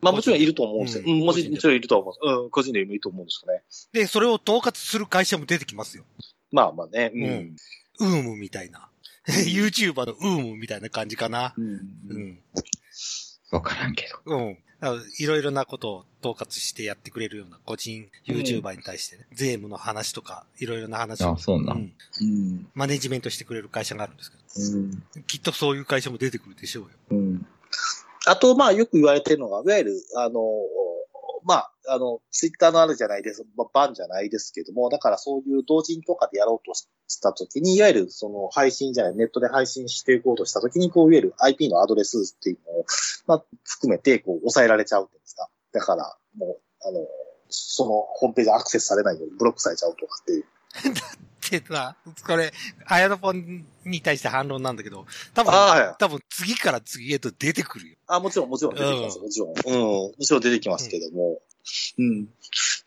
[0.02, 1.04] まあもちろんいると思うんですよ。
[1.06, 2.40] ううんん、もち個人でもちろんいると思うんです。
[2.44, 3.64] うん、個人でもいると思うんですよね。
[3.94, 6.04] で、それを統括する会社も出てきますよ。
[6.52, 7.12] まあまあね。
[7.14, 7.56] うん
[7.98, 8.90] ウームみたいな。
[9.28, 11.54] YouTuber のウームみたいな感じかな。
[11.58, 11.66] うん。
[11.66, 11.80] う
[12.10, 12.22] うん。
[12.32, 12.40] ん。
[13.52, 14.36] わからんけど。
[14.36, 14.58] うん。
[14.94, 21.78] いろいろなことを統括してやってくれるような個人 YouTuber に対してね、税務の話とか、いろいろな話をあ、そうなん。
[21.78, 22.68] うんうん。
[22.74, 24.44] マネジメントしてくれる会社があるんですけど、
[24.78, 25.24] うん。
[25.28, 26.90] きっとそういう会社も出てくるでしょうよ。
[27.12, 27.48] うん。
[28.28, 30.42] あと、まあ、よく言われてるのが、いわゆる、あの、
[31.46, 42.86] まあ、あの、ツイッターのあるじゃないです、まあ、バンじゃないですけども、だからそういう同人とかでやろうとしたときに、いわゆるその配信じゃない、ネットで配信していこうとしたときに、こう、いわゆる IP のアドレスっていうのを、
[43.28, 45.48] まあ、含めて、こう、抑えられちゃうんですか。
[45.72, 47.06] だから、もう、あの、
[47.50, 50.46] そのホームページアクセスされないようにブロックされちゃうとかっていう。
[51.48, 52.52] ってさ、これ、
[52.86, 57.96] アヤノポンに対して反論なんだけど、多分、はい多分次から次へと出てくるよ。
[58.08, 59.18] あ、もちろん、もちろん出てきます。
[59.18, 59.50] うんもちろん。
[59.50, 59.82] うん。
[59.84, 61.40] もちろん出てきますけども。
[61.98, 62.26] うん。
[62.26, 62.36] だか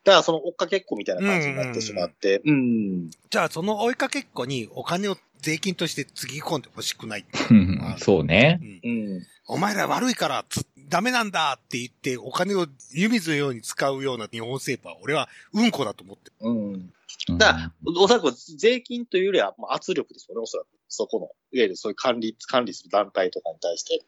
[0.05, 2.41] ら、その追っかけっこみたいな感じになってしまって。
[2.45, 3.11] うん。
[3.11, 7.27] じゃあその追いかけっこにお金を税金としてつぎ込んでほしくない。
[7.51, 8.89] うんそうねう。
[8.89, 9.27] んうん。
[9.47, 16.37] お前ら悪いからつ、ダメなんだって言ってお金を湯水のように使うような日本政府は俺はうんこだと思ってる。
[16.41, 16.93] うん。
[17.29, 20.69] うんだから、おそらく税金というよりは、まあ、圧力ですよね、おそらく。
[20.89, 21.29] そこの、い
[21.59, 24.05] わゆるそういう管理、管理する団体とかに対して。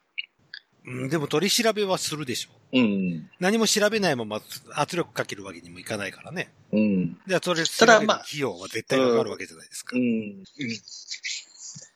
[0.87, 2.51] うん、でも取り調べはするでしょ。
[2.73, 3.31] うん。
[3.39, 4.41] 何も調べないまま
[4.75, 6.53] 圧力かけるわけにもいかないからね。
[6.73, 7.19] うん。
[7.27, 9.97] じゃあそれただまあ費用は絶対かかるわけじゃないですか。
[9.97, 10.43] うん。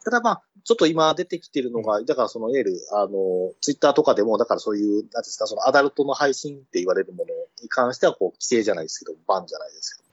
[0.04, 7.30] ただまあ、ちょっと今出てきてるのが、だからそのいわゆる、あの、ツイッターとかでも、だからそういう、なんですか、そのアダルトの配信って言われるもの
[7.62, 10.03] に関しては、こう、規制じゃないですけど、バンじゃないですけど。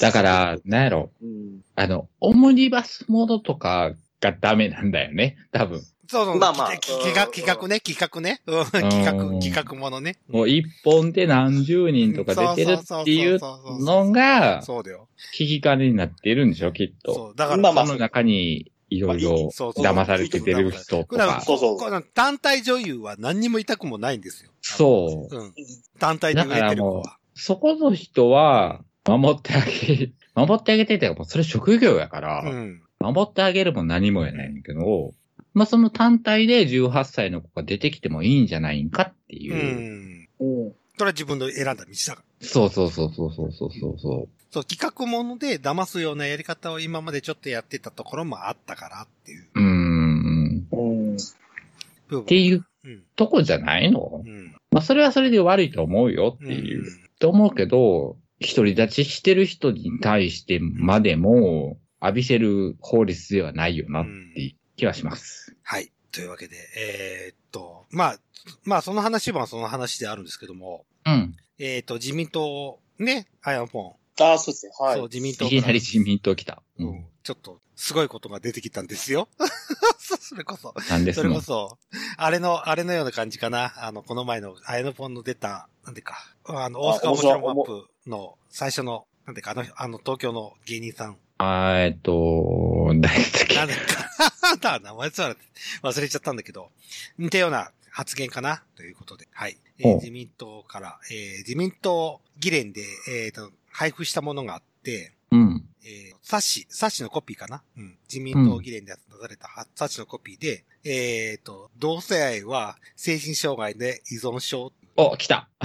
[0.00, 1.60] だから、なんやろ、うん。
[1.74, 5.82] あの、オムニバスモードとかがダメなんだよね、多分。
[6.06, 6.38] そうそう。
[6.38, 8.40] まあまあき企画、企画ね、企画ね。
[8.46, 10.16] うん企画、うん企画ものね。
[10.28, 13.38] もう一本で何十人とか出てるっていう
[13.80, 15.08] のが、そうだよ。
[15.34, 17.14] 聞き金になっているんでしょ、きっと。
[17.14, 17.34] そう。
[17.36, 21.40] だから、まあまあその中に、いろいろ騙されて出る人とだか。
[21.40, 24.50] そうそうこの単体女優は何にも痛くもないんですよ。
[24.60, 25.36] そう。
[25.36, 25.54] うん。
[25.98, 27.18] 単体で売れてる子は。
[27.34, 32.82] そこの人は、守ってあげ、 守ってあげてて、もうそれ職業やから、うん。
[33.00, 35.12] 守ってあげるも何もやないんだけど、
[35.52, 39.54] まあ、その単体で18歳の子が出てきてもいいんじゃないんかってういう。
[39.54, 40.28] ん。
[40.40, 40.72] うん。
[40.96, 42.46] それは自分の選んだ道だから。
[42.46, 49.60] そうそうそうそうそうそうそうそそう、企画もので騙すようなやり方を今までちょっとやってたところもあったからっていうう。
[49.60, 50.68] ん。
[50.72, 51.16] うん。
[51.16, 53.02] っていううん。
[53.16, 54.22] とこじゃないの？
[54.24, 54.56] うん。
[54.70, 56.84] まあ、それはそれで悪いと思うよってうんいう。
[57.18, 58.16] と思うけど、
[58.46, 65.56] 独り立ちしてる人に対してまでも浴びせる法律ではないよなっていう気はします。
[65.62, 65.90] はい。
[66.12, 68.18] というわけで、えーっと、まあ、
[68.62, 71.34] まあ、その話はその話であるんですけども、うん。
[71.58, 73.64] えーっと、自民党、ね、アイアン。
[73.64, 74.72] ああ、そうですね。
[74.78, 74.94] はい。
[74.96, 76.62] そう、自民党いきなり自民党来た。
[76.78, 77.06] ううんん。
[77.22, 79.28] ちょっと、すごいことが出てきたんですよ。
[79.98, 80.74] それこそ。
[80.90, 81.78] なんですのそれこそ、
[82.16, 83.72] あれの、あれのような感じかな。
[83.84, 91.16] あの、この前の、アイアンフォンの出た、なんでか、あの、大阪面白マップの最初の、なんでか、あの、あの、東京の芸人さん。
[91.38, 93.54] あーえっと、誰だっけ？
[93.56, 95.40] なんで か、だ、名前つわれて
[95.82, 96.70] 忘れちゃったんだけど、
[97.18, 98.62] 似たような発言かな？
[98.76, 99.56] ということで、はい。
[99.78, 105.68] えー自民党から、えー自民党議連で、えーと、配布したものがあって、うん。
[105.84, 107.62] えー冊子、冊子のコピーかな？
[107.76, 107.98] うん。
[108.08, 114.72] 自民党議連で出されたは冊子のコピーで、えっ、と、同性愛は精神障害で依存症。
[114.96, 115.48] お、来た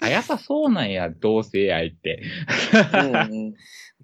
[0.00, 2.22] あ、やっぱそうなんや、同性愛って。
[2.92, 3.54] うんうん。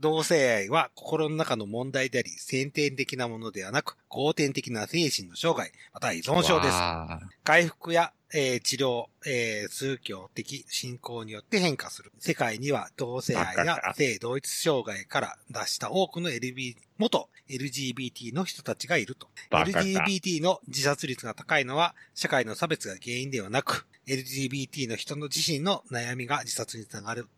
[0.01, 6.73] 同性愛は心の中の問題であり、先天的なものではなく、後天的な精神の障害、または依存症です。
[6.73, 12.13] わ回復や、えー治療、えー宗教的信仰によって変化する。
[12.19, 19.29] 世界には同性愛や 性同一障害から出した多くの LB、元 LGBT の人たちがいると。
[19.51, 27.29] LGBT の自殺率が高いのは社会の差別が原因ではなく、LGBT の人の自身の悩みが自殺につながる。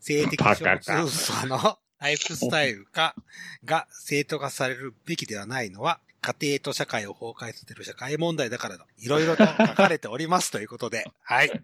[0.00, 3.14] 性的バ少数者のライフスタイル化
[3.64, 8.86] が正当化されるべきではないのは、家庭と社会を崩壊させる社会問題だからだ。
[8.98, 11.04] いろいろと書かれておりますということで。
[11.22, 11.62] はい。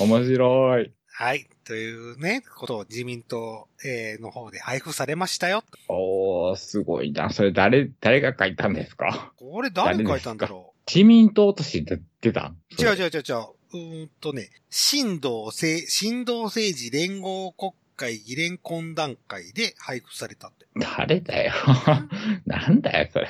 [0.00, 0.92] 面白い。
[1.10, 1.48] はい。
[1.64, 5.64] というね、ことを自民党、えーの方で配布されましたよ。
[5.88, 7.30] おー、すごいな。
[7.30, 9.32] それ誰、誰が書いたんですか？
[9.36, 13.46] これ誰書いたんだろ自民党として出たう違う違う違う違う。
[13.70, 20.66] うーんとね、新道政、新道政治連合国会議連懇談会で配布されたって。
[20.78, 21.52] 誰だよ。
[22.46, 23.28] なんだよ、それ。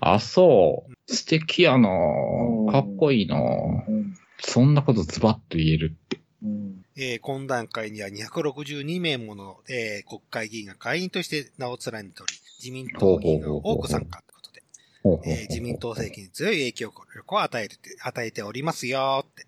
[0.00, 0.94] あ、そう。
[1.06, 6.20] 素敵やなうんかっこいいなうんそんなことズバッと言えるって。
[6.42, 19.46] うんえー懇談会には262名もの、えー国会議員が会員として名を連ねており、自民党議員が多く参加ということで、自民党政権に強い影響力を与えて、与えておりますよって。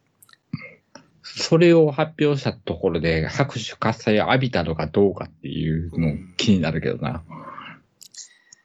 [1.34, 7.24] それを発表したところで拍手喝采を浴びたのかどうかっていうのも気になるけどな。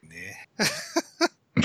[0.04, 0.50] ね。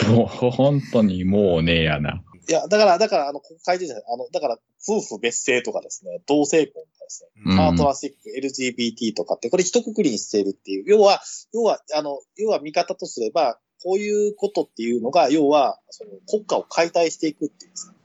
[0.09, 2.23] もう本当にもうねえやな。
[2.49, 10.85] いや、だから、だから、あの、国会でじゃない、あの、だから、夫婦別姓とかですね、同性婚とかですね、うんパートナーシック、LGBT とかって、これ一括りにしているっていう。
[10.87, 11.21] 要は、
[11.53, 17.96] 要は、あの、要は見方とすれば、こういうことっていうのが、要は、その国家を解体していくっていうんですか。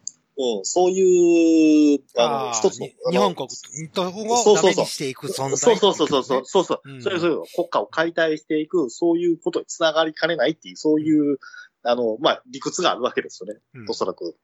[0.57, 5.57] うん、そういう、あの、ー一つの日本国をうそうそうダメにしていく存在。
[5.57, 7.19] そうそうそうそうそう、そうそう、うんそういう、
[7.55, 11.37] 国家を解体していく、そういうことにつながりかねないっていう、そういう、
[11.83, 13.59] あの、まあ、理屈があるわけですよね。
[13.75, 14.35] うんおそらく、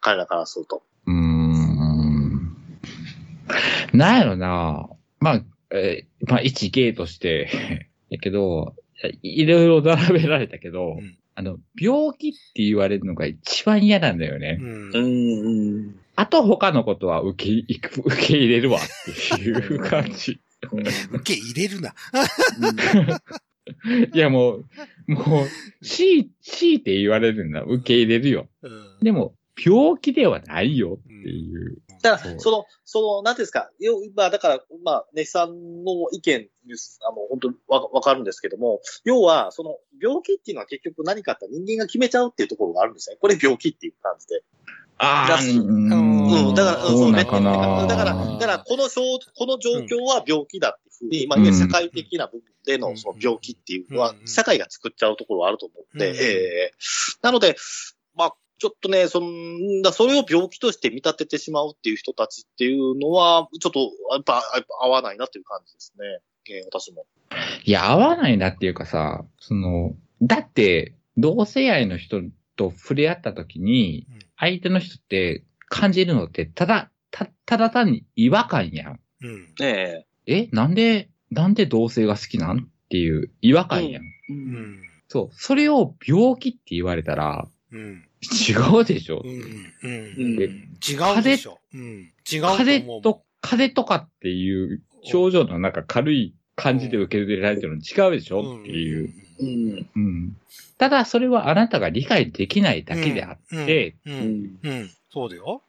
[0.00, 0.82] 彼らからすると。
[1.06, 2.56] うーん。
[3.92, 4.88] なんやろな。
[5.20, 5.40] まあ、
[5.70, 8.74] えーまあ一芸として、 やけど、
[9.22, 14.58] いいろいろ並べられたけど、うんあの、病気って言われるのが一番嫌なんだよね。
[14.60, 16.00] うん。
[16.16, 20.40] あと他のことは受けいく、 受け入れるわっていう感じ。
[21.12, 21.94] 受け入れるな。
[24.12, 24.64] いやもう、
[25.08, 25.48] もう、
[25.84, 27.62] 強い、強いて言われるんだ。
[27.62, 28.48] 受け入れるよ。
[28.62, 31.78] うんでも、病気ではないよっていう。
[31.88, 36.48] そうだから、その、その、なんていうんですか、要まあ、だから、まあ、ネヒさんの意見
[37.02, 43.16] あの、本当にわわかるんですけども、要は、その、病気っていうのは結局何かあったら人間が決めちゃうっていうところがあるんですね。
[43.20, 44.42] これ病気っていう感じで。
[44.98, 46.48] ああ、うん。
[46.48, 47.24] うん、だから、うんそうなね。
[47.24, 49.00] だから、だから、この症、
[49.36, 54.26] この状況は病気だっていうふうに、まあ、いわゆる社会的な部分でのその病気っていうのはう、ん。
[54.26, 56.16] 社会が作っちゃうところはあると思って、うん。
[56.16, 56.72] ええ
[57.22, 57.56] なので、
[58.14, 58.34] まあ、
[58.64, 66.20] ちょっとね、そんだそれを病気として見立ててしまうっていう人たちっていうのは、ちょっと、やっぱ、やっぱ合わないなっていう感じですね。
[66.48, 67.04] ええ私も。
[67.62, 72.22] いや、合わないなっていうかさ、その、だって、同性愛の人
[72.56, 79.00] と触れ合った時にうん、相手の人って感じるのって、ただ、た、ただ単に違和感やん。
[79.20, 79.54] うん。
[79.60, 84.02] ええ、なんで、なんで同性が好きなんっていう違和感やん。
[84.02, 84.82] えうん。
[85.08, 85.34] そう。
[85.34, 88.04] それを病気って言われたら、うん。
[88.22, 89.22] 違うでしょ。
[89.24, 89.30] うん。
[89.30, 89.42] うん。
[89.82, 90.40] うん。
[90.40, 91.58] 違うでしょ。
[91.74, 92.12] うん。
[92.30, 92.74] 違う風。
[92.76, 95.72] 邪と、風邪とかっていう症状のなん。
[95.72, 99.12] か軽い感じで受け入れられてるの違うでしょっていう。
[99.40, 99.86] うん。
[99.96, 100.36] うん。
[100.78, 103.96] ただ、それはあなたが理解できないだけであって、
[105.12, 105.62] そうだよ。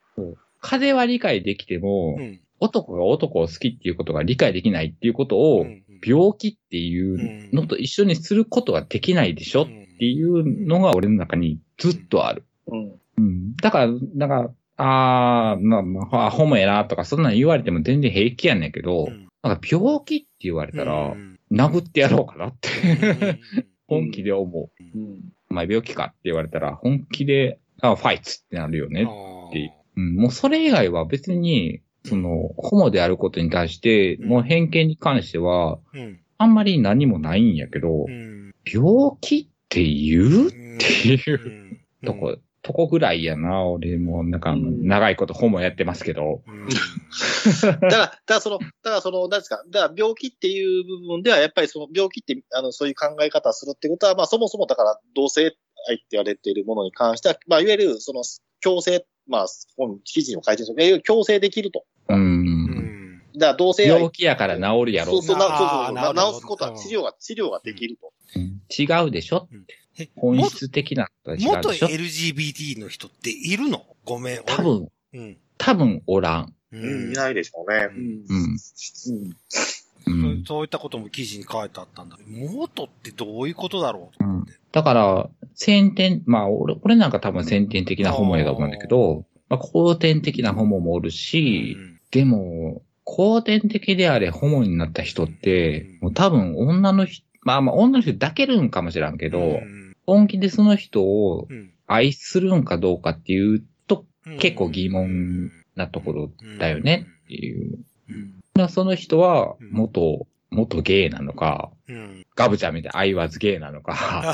[0.61, 2.19] 風は理解できても、
[2.59, 5.65] 男が男を好きっていうことが理解できないっていうことを、
[6.05, 12.43] 病気っていうのと一緒にすることはできないでしょっていうのが俺の中にずっとある。
[12.67, 12.99] うん。
[13.17, 13.55] うん。
[13.55, 23.39] だから、なんか、あー、まあ、まあ、ホモやなとか、そんなん言われても全然平気やねんけど、うんなんか病気って言われたら、うん殴ってやろうかなって、うん
[23.87, 24.69] 本気で思う。
[24.79, 25.19] うん。
[25.51, 29.07] お前病気かって言われたら、本気で、あファイツってなるよね。
[29.51, 36.19] ていううん、もうそれ以外は別に、その、ホモであることに対して、うんもう偏見に関しては、うん。
[36.37, 38.55] あんまり何もないんやけどう、ん。
[38.65, 40.47] 病気って言う？
[40.47, 46.41] っていううんとこ、とこぐらいやな、俺も、なんか、うん長いことホモやってますけど。
[46.47, 55.53] うんだから、だからその、だからその、なんですか、だから病気っていう部分では、やっぱりその病気って、あの、そういう考え方をするってことは、まあそもそもだから同性
[55.89, 58.23] 愛って言われているものに関しては、まあいわゆるその
[58.61, 59.47] 強制、まあ、
[59.77, 61.83] 本記事にも書いてるんですけど、いわゆる強制できると。
[62.09, 62.13] う。
[62.13, 62.64] うんん。
[63.37, 65.21] だから同性愛病気やから治るやろそう。
[65.23, 65.67] そう、なそう
[66.15, 68.07] そう治すことは、治療が、治療ができると。
[68.35, 69.47] うん違うでしょ？
[69.97, 73.85] え本質的な違う元でしょ？LGBT の人っているの？
[74.03, 74.39] ごめん。
[74.39, 74.61] 俺多。
[74.63, 75.37] 分、うん。
[75.57, 76.53] 多分おらん。
[76.71, 77.87] ううん、いないでしょうね。
[77.91, 78.57] うんうん。
[80.07, 80.23] うん。
[80.23, 82.17] うんそうそういったことも記事に書いてあったんだ。
[82.27, 84.17] 元ってどういうことだろう？
[84.17, 84.53] と思って。
[84.71, 91.77] だから、先天、まあ、俺、俺なんか多分先天的なホモやと思うんだけど、まあ、後天的なホモもおるし、
[92.11, 99.61] でも、後天的であれホモになった人って、もう多分女の人、まあまあ女の人抱けるんかもしらんけど、
[100.05, 107.77] 本気でその人をうん愛するんかどうかっていうと、うん結構疑問なところだよねっていう。
[108.69, 112.25] その人はうん元、元ゲイなのか、うん。
[112.35, 114.33] ガブちゃんみたいなアイワズゲイなのか、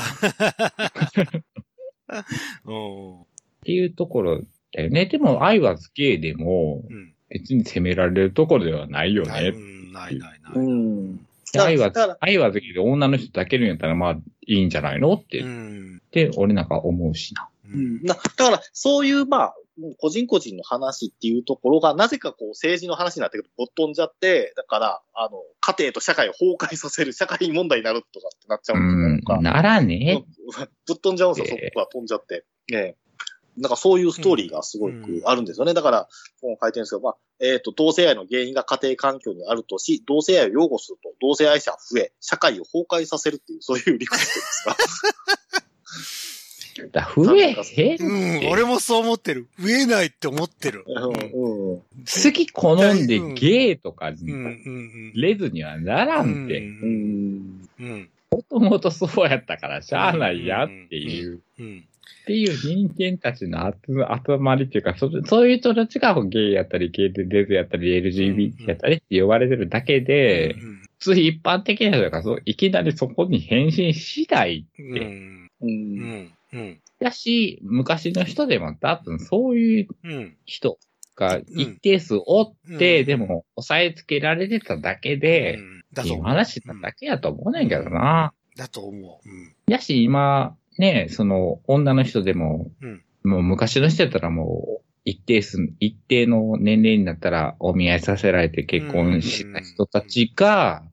[2.64, 3.20] うん。
[3.20, 3.24] っ
[3.64, 4.40] ていうところ
[4.72, 5.06] だよね。
[5.06, 7.12] でも、アイワズゲイでも、うん。
[7.32, 9.58] 別に責められるところではないよない、うね。
[9.58, 10.52] んないないない。
[10.54, 11.16] うん。
[11.52, 14.12] でアイワズだから、アイワズゲイで女の人抱けるんやったら、まあ、
[14.46, 16.02] いいんじゃないのって、っうん。
[16.10, 17.48] て、俺なんか思うしな。
[17.72, 18.02] うん。
[18.02, 30.24] なだから、そういう、まあ、もう個人個人の話っていうところが、なぜかこう政治の話になってくるとぶっ飛んじゃって、だから、あの、家庭と社会を崩壊させる、社会問題になるとかってなっちゃううんとか、ん、ならね。
[30.86, 32.44] ぶっ飛んじゃうんですよ、ええそこが飛んじゃって。
[32.72, 32.96] ええ。
[33.56, 35.74] なんかそういうストーリーがすごくあるんですよね。
[35.74, 36.08] だから、
[36.40, 44.76] 本書いてるんですけど、まあ、えっ、と、同性愛の原因が家庭環境にあるとし、同性愛を擁護すると、同性愛者は増え、社会を崩壊させるっていう、そういう理屈ですか。
[46.90, 47.50] だ増え？
[47.50, 49.48] へんって、うん、俺もそう思ってる。
[49.58, 50.84] 増えないって思ってる。
[50.86, 51.78] うん、うん。
[51.78, 56.58] 好き好んでゲイとか、うん、うん、レズにはならんって。
[56.58, 57.68] うん。
[57.78, 57.90] うん。
[57.90, 58.10] うん。
[58.30, 61.42] もともとそうやったからしゃあないやっていう。
[61.58, 61.84] うん。
[62.22, 63.94] っていう人間たちの集
[64.26, 70.54] 集まりっていうか、そそういう人たちがゲイやったり、ゲイでレズやったり、LGBT やったりって呼ばれてるだけで、
[71.00, 74.92] 普通一般的な人がそういきなりそこに変身しないうん。
[74.92, 75.50] うん。
[75.60, 75.66] う。
[75.66, 76.00] うん。
[76.00, 76.32] ん。
[76.52, 76.80] うん。
[77.00, 80.36] だし、昔の人でも多分そういううん。
[80.44, 80.78] 人
[81.16, 85.58] が一定数おって、うんでも抑えつけられてただけで、
[85.92, 86.24] だと思う。
[86.24, 87.68] 話なだけやと思うねん。
[87.68, 88.32] けどな。
[88.56, 89.28] だと思う。
[89.28, 89.54] うん。
[89.66, 93.02] やし、今、ね、その、女の人でも、うん。
[93.24, 100.84] もう昔の人やったらもう、一定数、一定の年齢になったらお見合いさせられて結婚した人たちが、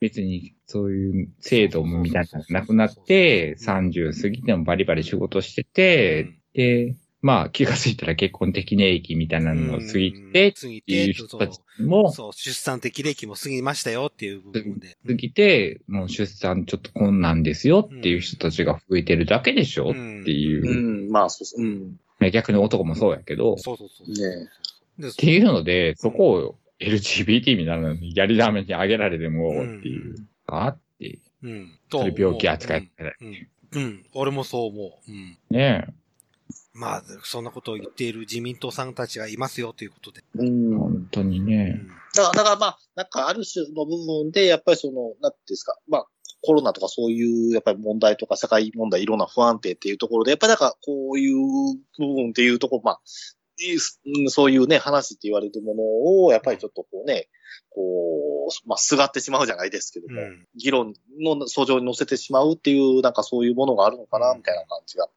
[0.00, 14.96] 別にそういう制度みたいなのがなくなって、30過ぎてもバリバリ仕事してて、で、まあ気がついたら結婚適齢期みたいなのを過ぎてっていうて、人たちもそう、出産適齢期も過ぎましたよっていう部分で。
[15.06, 19.98] 過ぎて、もう出産ちょっと困難ですよっていう人たちが増えてるだけでしょって
[20.30, 21.08] いうう。
[21.08, 21.62] ん、まあそうそう。
[21.62, 22.00] うん。
[22.20, 24.08] ね逆に男もそうやけど、っそうそうそう。
[24.08, 24.48] ね
[24.98, 30.16] でていうので、そこを LGBT みたいなのにやりだめにあげられてもっていう。
[30.46, 31.78] あって、うん。
[31.90, 33.48] それ病気扱いされうん。
[33.72, 34.04] うん。
[34.14, 35.10] 俺もそう思う。
[35.10, 35.38] うん。
[35.50, 35.86] ね
[36.72, 40.22] まあ、そんなことを言っている自民党さんたちがいますよということで。
[40.36, 40.78] うん。
[40.78, 41.70] 本当にうね。
[41.72, 41.88] ん。
[42.14, 46.06] だから、だからまあ、なんかある種の部分で、やっぱりその、なんていうんですか、まあ、
[46.42, 51.36] コロナとかそういう、やっぱり問題とか社会問題、いろんな不安定っていうところで、やっぱりなんかこういう
[51.98, 53.00] 部分っていうところ、まあ、
[54.28, 55.82] そういうね、話って言われるもの
[56.24, 57.28] を、やっぱりちょっとこうね、
[57.68, 65.06] こう、まあ、すがってしまうじゃないですけども、うん議論の訴状に乗せてしまうっていう、なんかそういうものがあるのかな、みたいな感じが。
[65.06, 65.14] もう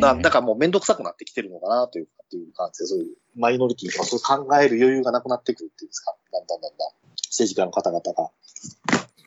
[0.00, 6.90] だうんだからもうめんどくさくなってきてるのかな、というか、っていう感じで、そういうマイノリティとかそう考える余裕がなくなってくるっていうんですか、だんだんだんだん。
[7.28, 8.30] 政治家の方々が。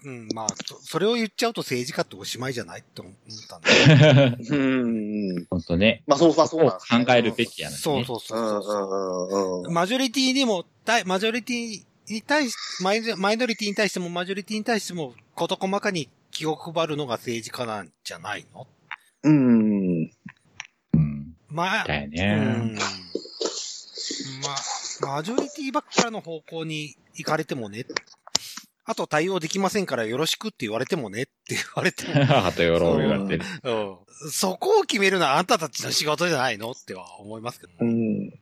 [0.06, 0.30] うん。
[0.34, 3.14] まあ、そそれを言っちゃうと政治家っておしまいじゃないって思っ
[3.50, 4.38] たんだ。
[4.50, 5.46] うん。
[5.50, 6.04] 本当ね。
[6.08, 7.82] まあそう、まあそこをそうなんですね考えるべきやな、ね。
[7.82, 9.74] そうそうそううんそううんうんうん。
[9.74, 18.68] マジョリティにも、対マジョリティに対し、マイマイノリティに対してもマジョリティに対しても、事細かに気を配るのが政治家なんじゃないの？
[19.24, 20.12] うん。
[21.50, 21.56] うん。
[21.56, 22.36] まあ、だようね。
[22.36, 22.76] ん。
[25.02, 27.86] まあ、マジョリティばっかの方向に行かれてもね。
[28.86, 32.14] あと対応できませんからよろしくって言われてもねって言われても。
[32.46, 33.44] あとよろう言われてる。
[33.64, 33.72] う
[34.28, 34.32] ん。
[34.32, 37.74] そこを決めるのはあんたたちの仕事じゃないのっては思いますけど。
[37.80, 38.34] うん。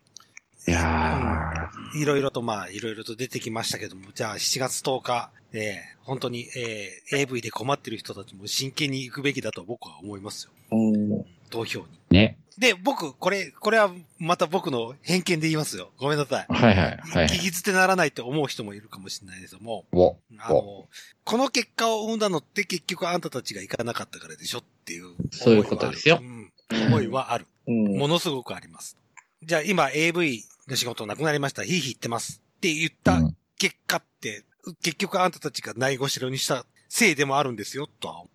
[0.70, 10.51] いやいろいろとまあ、いろいろと出てきましたけども、じゃあ7月10日、えー本当に、えー AV で困ってる人たちも真剣に行くべきだと僕は思いますよ。
[10.72, 11.26] うん。
[11.50, 11.86] 投票に。
[12.12, 12.14] ー。
[12.14, 12.38] ね。
[12.58, 15.91] で、僕、これ、これはまた僕の偏見で言いますよ。
[16.00, 16.45] ごめんなさい。
[16.50, 16.98] はいはい。
[16.98, 17.28] はい。
[17.28, 20.18] 聞き捨てならないって思う人もいるかもしれないですけども、お。
[20.39, 20.88] あの、
[21.24, 25.14] この結果を生んだのって結局あんたたちが行かなかったからでしょっていう。
[25.32, 26.52] そういうことですようん
[26.88, 27.45] 思いはある。
[27.68, 27.98] うん。
[27.98, 28.98] ものすごくあります。
[29.43, 31.64] じゃあ今 AV の仕事なくなりました。
[31.64, 32.41] ひいひい言ってます。
[32.58, 34.43] って言ったうん結果って、
[34.84, 38.30] 結局あんたたちがないごしろにしたせいでもあるんですよ、とは思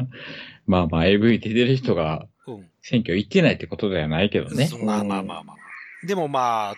[0.66, 2.28] まあまあ AV 出てる人がう。
[2.56, 2.70] うん。
[2.82, 4.66] 選挙行ってないってことではないけどね。
[4.66, 6.06] そうまあまあまあまあ。
[6.06, 6.74] でもまあ、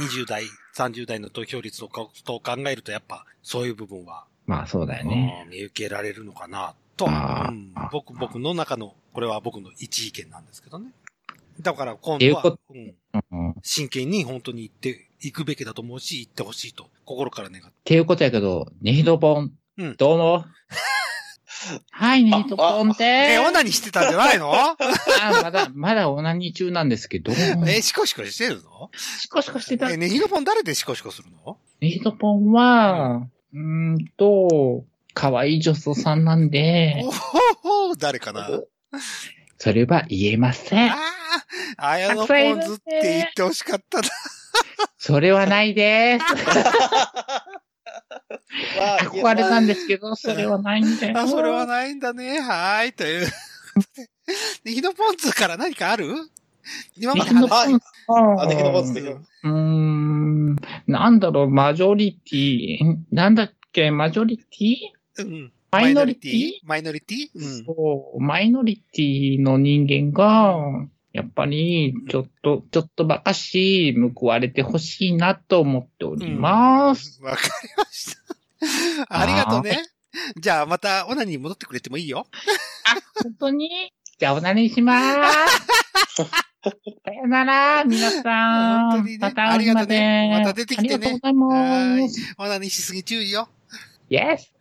[0.00, 0.44] 20代、
[0.76, 5.44] 30代の投票率とかと考えるとやっぱそういう部分は、まあそうだよね。
[5.44, 10.90] うん見受けられるのかな、と、あーうん僕、僕の中の、これは僕の一意見なんですけどね。
[11.60, 13.50] だから今度はっていうこ、うん、うん。
[13.50, 17.70] っ真剣に本当に行って、行くべきだと思うし、行ってほしいと、心から願って。
[17.84, 20.44] ていうことやけど、ネヒドポン、うんどうも
[21.90, 24.52] はい、ネヒドポンでえ、オーナニーしてたんじゃないの？
[24.52, 24.56] す。
[25.22, 27.32] あまだ、まだオナニー中なんですけど、
[27.66, 28.90] え、シコシコしてるの？
[29.20, 29.90] シコシコしてた。
[29.90, 31.58] え、ネヒドポン誰でシコシコするの？
[31.80, 37.38] ネヒドポンは、うーんと、可愛い女装さんなんでお、ほ
[37.88, 38.48] ほ誰かな？
[39.58, 40.96] それは言えませんあ。
[41.78, 44.08] あ、綾野ポンズって言ってほしかったな。
[44.98, 46.24] それはないです。
[48.78, 51.18] わあ 憧れたんですけど、それはないんだよ。
[51.18, 52.40] あ、それはないんだね。
[52.40, 52.92] はーい。
[52.92, 53.26] という。
[54.64, 56.12] ネヒドポンズから何かある？
[56.96, 57.84] 今までネヒド話ポンズ
[58.42, 59.18] あ、できのポーズできる。
[59.44, 60.56] うーん、
[60.86, 64.76] なんだろう、マジョリティ、んなんだっけ、マジョリティ？
[65.18, 65.52] うん。
[65.70, 66.52] マイノリティ？
[66.64, 67.28] マイノリティ？
[67.34, 67.64] うん。
[67.64, 77.20] そう、マイノリティの人間が、やっぱり、ちょっと、ちょっとばかし報われてほしいなと思っております。
[77.22, 77.28] うん。
[77.28, 79.06] わかりました。
[79.08, 79.82] ありがとうね。
[80.38, 82.26] じゃあまたオナに戻ってくれてもいいよ。
[83.22, 83.92] 本当に？
[84.18, 85.28] じゃあ、おなりしまー
[86.08, 86.24] す。
[87.04, 88.90] さよなら、皆さん。
[88.90, 89.86] 本当にねまたありがとう。
[89.86, 92.34] ねまた出てきてねありがとうございます。
[92.36, 93.48] オナにしすぎ注意よ。
[94.10, 94.52] Yes!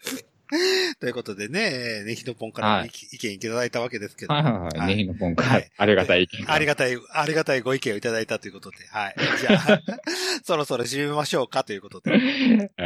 [1.00, 4.34] ということでね、ネヒドポンからはい意見いただいたわけですけど。
[4.34, 4.78] はいはいはい。
[4.80, 6.52] はいネヒのポンかはいありがたい意見。
[6.52, 9.16] ありがたい、ありがたいご意見をいただいたということで、はい。
[9.40, 9.82] じゃあ、
[10.44, 12.12] そろそろ締めましょうかということで。
[12.12, 12.22] はい、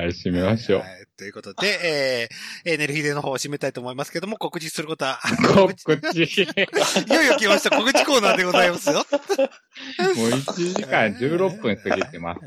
[0.08, 0.86] 締めましょうは。
[0.86, 1.06] い。
[1.18, 5.20] ということで、えー、えー、ネルヒデの方を締めたいと思いますけども、告知することは、
[5.54, 6.44] 告知。
[6.44, 9.06] いよいよ来ました、告知コーナーでございますよ。
[10.16, 12.46] もう1時間16分過ぎてます。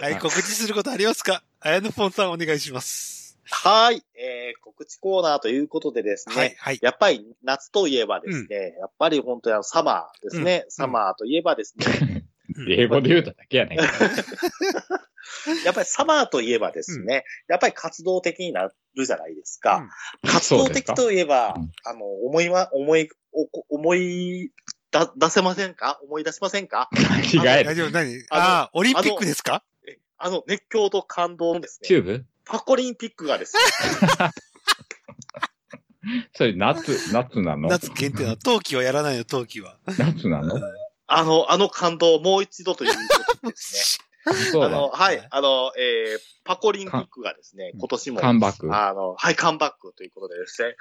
[0.00, 0.12] はい。
[0.12, 1.42] はい、告知することありますか？
[1.60, 3.23] あやのぽんさんお願いします。
[3.50, 4.02] はい。
[4.16, 6.34] えー、告知コーナーということでですね。
[6.34, 6.78] はい、はい。
[6.82, 10.62] やっぱり夏といえばですね、やっぱり本当にあのサマーですね。
[10.64, 12.26] うんサマーといえばですね、
[12.56, 12.72] うん。
[12.72, 13.78] 英語で言うただけやねん。
[15.64, 19.88] やっぱりサマーといえばですね、やっぱり活動的になるじゃないですか。
[20.26, 24.52] 活動的といえばうん、あの、思いは、思い、おこ思い
[24.90, 25.98] だ、出せませんか？
[26.04, 26.88] 思い出しませんか？
[27.32, 27.90] 違え大丈夫。
[27.90, 28.14] 何？
[28.30, 29.64] あのああ、オリンピックですか？
[29.88, 32.24] えあの、熱狂と感動のですね、チューブ？
[32.44, 33.60] パコリンピックがですね、
[36.34, 37.68] それ夏、夏なの？
[37.68, 38.36] 夏限定の？
[38.36, 39.78] 冬季はやらないよ、冬季は。
[39.98, 40.60] 夏なの？
[41.06, 42.98] あの、あの感動をもう一度というこ
[43.42, 44.04] とでですね。
[44.52, 44.98] そうあの、だ。
[44.98, 48.74] はい、あの、えー、パコリンピックがですね、か今年も、カンバック。
[48.74, 50.76] あの、はい、カムバックということでですね、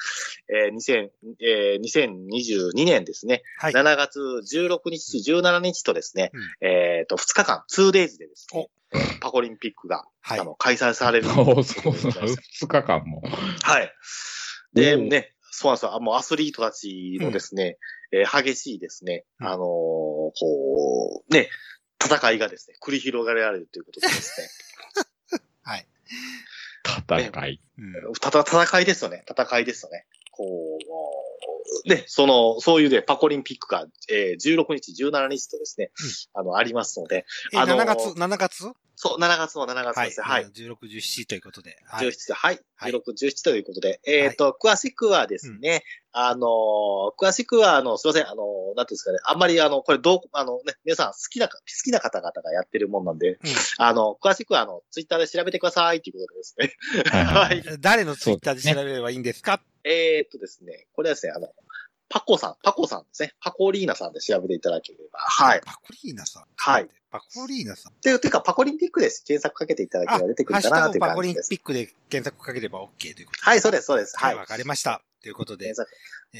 [0.49, 1.09] えー、2000、
[1.41, 3.73] えー、2022年ですね、はい。
[3.73, 8.69] 7月16日と17日とですね、うんえっ、と、2日間、2 days でですね、
[9.19, 11.27] パコリンピックが、はいあの、開催される。
[11.31, 12.11] おーそうそう、
[12.51, 13.21] 二日間も。
[13.61, 13.91] はい。
[14.73, 15.93] で、ね、そうなんですよ。
[15.93, 17.77] あもうアスリートたちのですね、
[18.11, 21.49] えー激しいですね、うんあのーこう、ね、
[22.05, 25.87] 戦いがですね、繰り広げられるということでですね、 はい。
[26.85, 27.61] 戦い。
[27.77, 29.25] うんたた戦いですよね。
[29.29, 30.05] 戦いですよね。
[30.31, 30.79] こ
[31.85, 35.91] う、ね、その、そういうね、パコリンピックが、えー16日、17日とですね、
[36.33, 38.73] あの、ありますので、え、あのー7月、7月？
[38.95, 40.25] そう、7月の7月はいですね。
[40.27, 40.45] はい。
[40.45, 41.77] 16、17ということで。
[41.85, 42.07] はい。
[42.07, 42.59] 17で、はい。
[42.75, 53.37] はい16、17ということで、えっ、と、詳しくはですね、あのー詳しくは、あの、すいません、あのーなんていうんですかね、あんまり、あの、これ、どう、あのね、皆さん好きな、好きな方々がやってるもんなんで、うん
[53.77, 56.73] あの、詳しくは、あの、ツイッターで調べてくださいっていうことでですね。
[57.11, 57.77] はいはい はい。
[57.79, 59.61] 誰のツイッターで調べればいいんですか？
[59.85, 61.47] えーっとですね、これはですね、あの、
[62.13, 63.33] パコさん、パコさんですね。
[63.41, 65.17] パコリーナさんで調べていただければ。
[65.17, 65.61] はい。
[65.65, 66.43] パコリーナさん。
[66.55, 66.87] はい。
[67.09, 67.93] パコリーナさん。
[67.93, 69.23] ていうていうか、パコリンピックです。
[69.25, 71.49] 検索かけていただければ出てくるかなというパコリン感じです。
[71.49, 74.15] ピックで検索かければ OK ということはい、そうです、そうです。
[74.15, 74.37] は、はいい。
[74.37, 75.01] わかりました。
[75.23, 75.73] ということで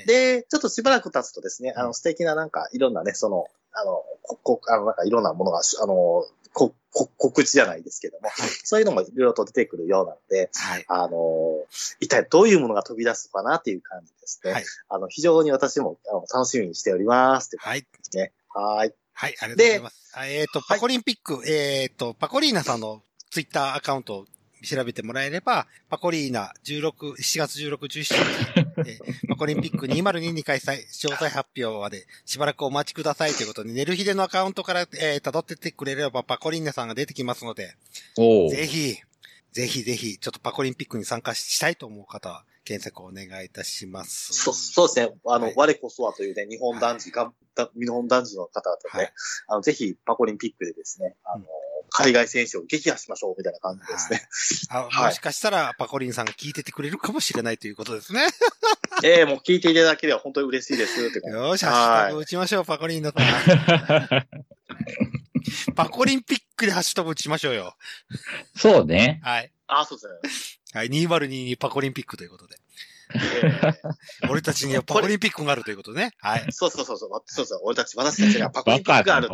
[0.06, 8.30] で、ちょっとしばらく経つとですね、あの、素敵ななんか、いろんなね、その、あの、こ、こ、あの、なんかいろんなものが、あの、こ、こ、告知じゃないですけども、
[8.64, 10.86] そういうのもいろいろと出てくるようなので、はい。
[10.88, 11.66] あの、
[12.00, 14.52] 一体どういうものが飛び出すのかなっていう感じですね。
[14.54, 14.64] はい。
[14.90, 17.58] あの、非常に私も、あの、楽しみにしております。
[17.58, 17.86] はい。
[18.14, 18.32] ね。
[18.50, 18.94] はい。
[19.16, 20.12] はい、ありがとうございます。
[20.16, 23.02] あえっ、と、パコリンピック、えっ、と、パコリーナさんの
[23.32, 24.26] ツイッターアカウントを
[24.64, 28.14] 調べてもらえれば、パコリーナ16、7月16、17日、
[28.90, 37.76] えーパコリンピック2022に開催、詳細発表までしばらくお待ちくださいということで、寝る日でのアカウントから、えー、辿ってってくれればパコリーナさんが出てきますので、
[38.18, 38.98] おぜひ、
[39.52, 44.34] ぜひぜひ、ちょっとパコリンピックに参加したいと思う方は、検索をお願いいたします。
[44.34, 45.14] そ、そうですね。
[45.26, 45.54] あの、はい。
[45.56, 49.14] 我こそはというね、日本男児がん、だ日本男児の方々ね、はい。
[49.48, 51.46] あの、ぜひ、パコリンピックでですね、あの、
[51.96, 54.24] 海外選手を撃破しましょう、みたいな感じですね。
[54.70, 58.28] あはいもしかしたら、パコリンさんが聞いててくれるかもしれないということですね。
[59.04, 63.14] ええもう聞いていただければ本当に嬉しいです、よーし、ハッシュタグ打ちましょう、パコリンの。
[65.76, 67.76] パコリンピックでハッシュタグ打ちましょうよ。
[68.56, 69.22] そうね。
[69.24, 69.52] はい。
[69.68, 70.80] あ、そうですね。
[70.80, 72.58] はい、2022パコリンピックということで。
[73.16, 73.74] え
[74.30, 76.12] 俺たちにはパコリンピックがあるということね。
[76.20, 76.52] はいえ。
[76.52, 79.30] そうそうそうそう、そうそう、俺たち、私たちにはパコリンピックがある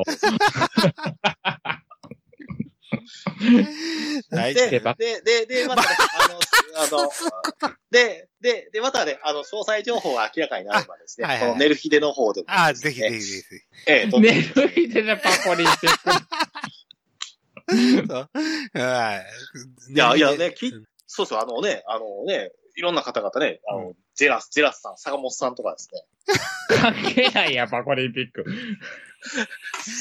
[4.20, 4.36] って。
[4.36, 4.54] はい。
[4.54, 5.88] で、でバ、で、で、またね、
[6.76, 7.12] あの、あの、
[7.92, 13.56] で、で、で、またね、あの、詳細情報が明らかになればですね、あはいはいはいこの寝る日での方でもね、ああ、ぜひぜひぜひ。
[13.88, 16.00] ええどんどん寝る日でね、パコリンピック。
[18.08, 18.30] そう
[18.74, 19.22] は
[19.90, 19.94] い。
[19.94, 20.72] いや、いやね、き、
[21.06, 26.04] そうそう、あのね、あのね、いろんな方々ね、あの、ジェラス、ジェラスさん、坂本さんとかですね、
[26.82, 28.46] 関係ないや、パコリンピック。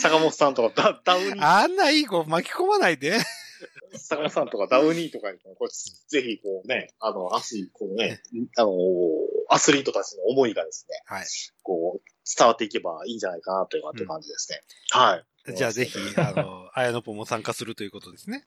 [0.01, 3.19] 坂本さんとか、ダダウニー、あんないい子巻き込まないで。
[3.97, 8.21] 坂本さんとかダウニーとかに、こうぜひ、こうね、あの、足、こうね、
[8.57, 8.71] あの、
[9.49, 11.27] アスリートたちの思いがですね、はい。
[11.63, 12.01] こう、
[12.37, 14.61] 伝わっていけばいいんじゃないかなという感じですね。
[14.91, 15.25] はい。
[15.55, 18.45] じゃあぜひ、あの、あやのぽも参加するということですね。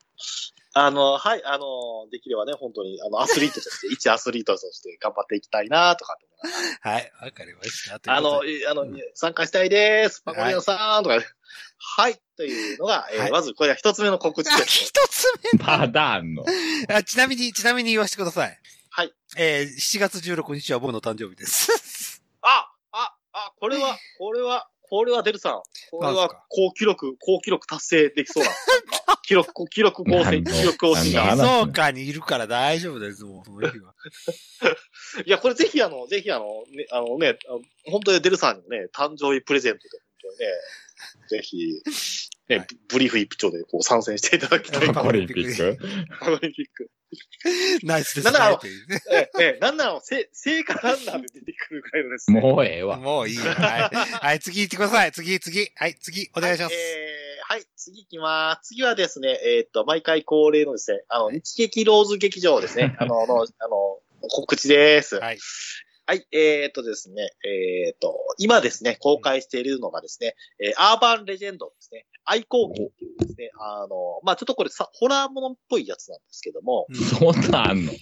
[0.74, 6.18] あの、はい、あの、できればね、本当に、あの、アスリートとして、一アスリートとして頑張っていきたいな、とか
[6.82, 7.12] はい。
[7.22, 8.00] わかりました。
[8.14, 10.22] あの、あの、うん参加したいです。
[10.24, 11.20] パコリオさんとか、
[11.78, 14.86] はい、というのが、えーはいまずこれが一つ目の告知あです。
[14.86, 16.46] 一つ目まだあんの。
[16.90, 18.60] あちなみに、ちなみに言わせてください。
[18.90, 19.14] はい。
[19.38, 22.24] えー、7月16日は僕の誕生日です。
[22.42, 25.62] あ、あ、あ、これは、これは、これはデルさん。
[25.90, 28.50] これは高記録、高記録達成できそうな。
[29.24, 31.22] 記録、記録構成、なんの記録更新が。
[31.28, 33.46] 話静岡にいるから大丈夫です、もう。
[33.46, 33.96] その日は。
[35.26, 37.40] いや、これぜひあの、ぜひあの、ね、あのね、
[37.86, 40.46] 本当にデルさんにもね、誕生日プレゼントで、本当にね、
[41.30, 41.82] ぜひ、
[42.52, 44.94] ね、はいブリーフ一丁でこう参戦していただきたい。
[44.94, 45.78] パコリンピック
[46.20, 46.90] パラリンピック。
[47.84, 49.02] ナイスですねというね。
[49.12, 52.42] ええ、ええ、なんなら、せ、聖火ランナーで出てくるくらいのですね。
[52.42, 52.98] もうええわ。
[52.98, 53.44] もういいよ。
[53.44, 53.96] はい。
[53.96, 55.12] はい、次行ってください。
[55.12, 55.72] 次、次。
[55.76, 56.74] はい、次、お願いします。
[56.74, 58.70] はい、えーはい、次行きます。
[58.70, 62.96] 次はですね、えーっと、毎回恒例のですね、あの、日劇ローズ劇場ですね。
[62.98, 64.00] あの、あの、あの、
[64.30, 65.16] 告知です。
[65.18, 65.38] はい。
[66.12, 66.18] はい。
[66.18, 77.94] はい、えー、っとですね、えー、っと、今ですね、公開しているのがですね、えーアーバンレジェンドですね、愛好記っていうですね、あの、まあちょっとこれさ、ホラーものっぽいやつなんですけども、うんそんなんあんの？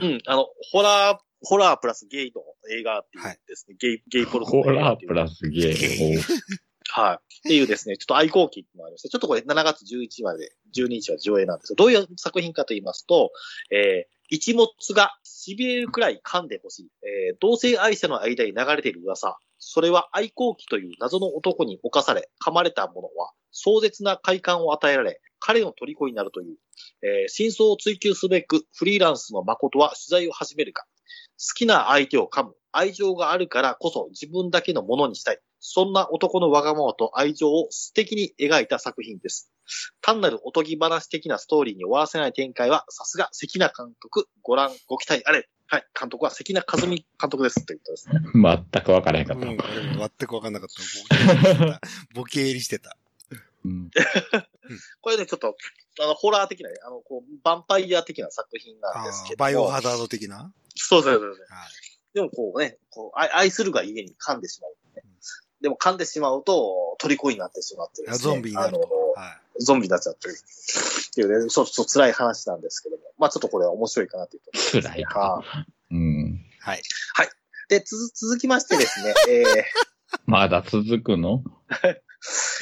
[0.00, 2.40] うん、あの、ホラー、ホラープラスゲイの
[2.74, 6.20] 映画っていうですね、ゲイ、ゲイポルノホの映画っていうラープラスゲー。
[6.90, 7.16] はい。
[7.16, 13.30] っていうですね、ちょっと愛好記っていうのがありまして、ちょっとこれ7月11日まで、12日は上映なんですどういう作品かと言いますと、
[13.70, 16.88] えー、一物が痺れるくらい噛んでほしい。
[17.02, 19.38] えー、同性愛者の間に流れている噂。
[19.58, 26.56] それは愛好記という謎の男に侵され、噛まれた者は、壮絶な快感を与えられ、彼の虜になるという、
[27.02, 32.54] えー真相を追求すべくフリーランスの誠は取材を始めるが、好きな相手を噛む。
[32.70, 35.40] 愛情があるからこそ自分だけのものにしたい。
[35.58, 39.50] そんな男のわがままと愛情を素敵に描いた作品です。
[40.00, 45.48] 単なるおとぎ話的なストーリーに終わらせない展開は、さすが関名監督、ご覧、ご期待あれ。
[45.70, 47.66] はい、監督は関名和美監督です。
[47.66, 48.20] ということですね。
[48.72, 49.46] 全くわからへんかった。
[49.46, 51.80] うん、全くわかんなかった。
[52.14, 52.96] ボケ入りしてた。
[53.64, 53.90] うん
[55.00, 55.56] これね、ちょっと、
[56.00, 60.52] あの、ホラー的なね、あの、こう、ヴァンパイア的な作品なんあですけどバイオハザード的な？
[60.74, 61.30] そうそうそうそう。
[61.30, 61.34] はい。
[62.14, 65.02] でもこうね、こう愛愛するがゆえに噛んでしまう、ね。
[65.60, 68.18] でも噛んでしまうと、虜になってしまってですね。
[68.18, 69.14] ゾンビになると。
[69.16, 70.34] あのはゾンビになっちゃってる。
[70.34, 73.02] っていうね、ちょっと辛い話なんですけども。
[73.18, 75.42] まあちょっとこれは面白いかなというところです、辛いは
[75.90, 75.98] うん。
[76.36, 76.38] い。
[76.66, 76.82] はい。
[77.68, 79.64] で、つづ続きましてですね、 え
[80.26, 81.42] まだ続くの？
[81.70, 81.96] ー、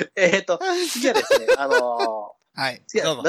[0.17, 0.59] えーと、
[0.91, 2.83] 次はですね、あのー はい。
[2.87, 3.23] 次は、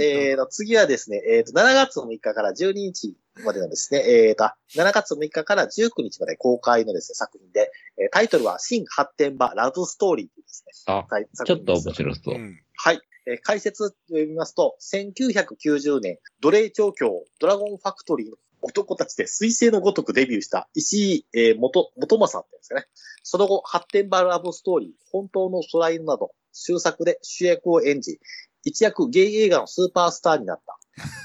[0.00, 3.14] えーと、次はですね、えーと、7月6日から12日
[3.44, 4.42] までのですね、えーと、
[4.76, 11.94] 7月6日から19日まで公開のですね、作品で、えータイトルは、新発展場ラブストーリーというですね、あ、はいちょっと面い。
[11.94, 12.38] 白そうう。
[12.38, 12.60] ん。
[12.84, 13.00] はい。
[13.28, 22.86] えー解説を読みますと、1990年、奴隷調教、ドラゴンファクトリーの男たちで水星のごとくデビューした石井、えー、元、元正ってですかね。
[23.22, 28.18] その後、発展場ラブストーリー、本当の空犬など、終作で主役を演じ、
[28.64, 30.76] 一躍ゲイ映画のスーパースターになった。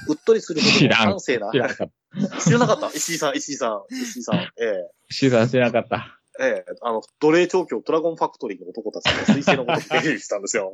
[0.08, 1.50] うっとりするほど 端正な。
[1.50, 2.40] 知らなかった。
[2.40, 4.36] 知らなかった石井さん、石井さん、石井さん。
[4.36, 6.17] ええ知らん、知らなかった。
[6.40, 10.72] ええあの、奴隷調教、ドラゴンファクトリーの男たちで水星のごとくデビューしたんですよ。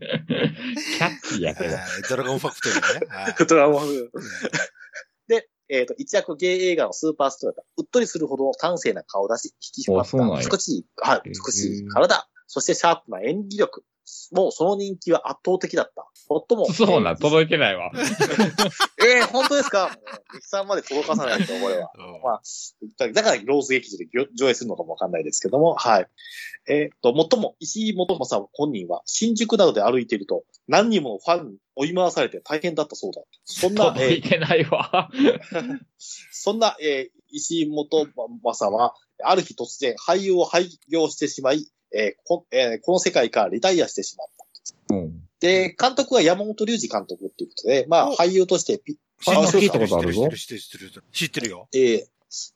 [0.00, 1.74] キャッチーやけど。
[1.74, 3.06] はいドラゴンファクトリーね。
[3.08, 3.86] はいドラゴン
[5.28, 7.62] で、えっ、と、一躍ゲイ映画のスーパースターだった。
[7.76, 13.84] うっとりするほどの端正な顔だし、引き締まった美しい、はい、美しい体、そしてシャープな演技力。
[14.32, 16.06] もうその人気は圧倒的だった。
[16.48, 16.66] 最も。
[16.72, 17.90] そうな、えー届いてないわ。
[19.04, 19.88] えー本当ですか？
[19.88, 21.90] もう、力さんまで届かさないと、これは。
[21.94, 22.42] うんまあ、
[23.12, 26.06] だからローズ劇場で上映するのかもわかんないですけども、はい。
[26.68, 33.20] えっ、と、もっとも、石井元正本人は、新宿などで歩いていると、何人ものファンに追い回されて大変だったそうだ。
[33.44, 35.10] そんな、えー届いてないわ。
[35.98, 38.06] そんな、えー石井元
[38.44, 38.94] 正は、
[39.24, 44.28] ある日突然俳優を廃業してしまい、えーこえーこの世界からリタイアしてしまっ
[44.88, 44.94] た。
[44.96, 45.20] うん。
[45.40, 49.30] で、監督は山本隆二監督っていうことで、まあ、お俳優としてピ、知
[49.68, 51.04] ってる、知ってる、知ってる。
[51.12, 51.68] 知ってるよ。
[51.74, 52.04] えー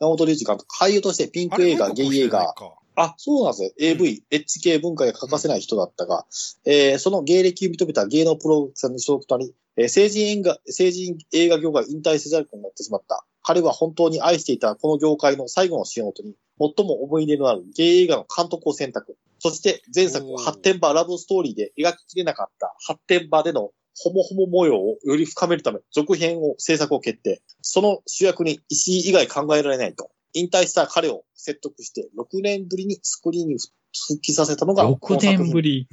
[0.01, 2.53] 山本隆二監督、俳優としてピンク映画、ゲイ映画、。
[2.97, 3.73] あ、そうなんですね。
[3.79, 6.27] AV、HK 文化が欠かせない人だったが、
[6.65, 13.25] えーその芸歴を認めた芸能プロさんに所属となり、えー成人映画、成人映画業界引退せざるをなってしまった。
[13.43, 19.17] 彼は本当に愛していたこの業界の最後の仕事に、最も思い入れのある芸映画の監督を選択。
[19.39, 23.71] そして前作おー発展場ラブストーリーで描ききれなかった発展場での
[24.01, 27.43] ホモホモ模様をより深めるため、続編を制作を決定。
[27.63, 30.11] その主役に石井以外考えられないと。
[30.35, 33.57] 引退した彼を説得して、6年ぶりにスクリーンに
[34.09, 35.89] 復帰させたのが、6年ぶり。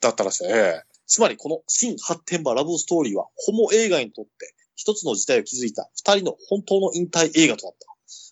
[0.00, 0.46] だったらしい。
[0.46, 7.86] ええつまり、この新発展場ラブストーリーは、ホモ映画にとって、一つの時代を築いた二人の本当の引退映画となった。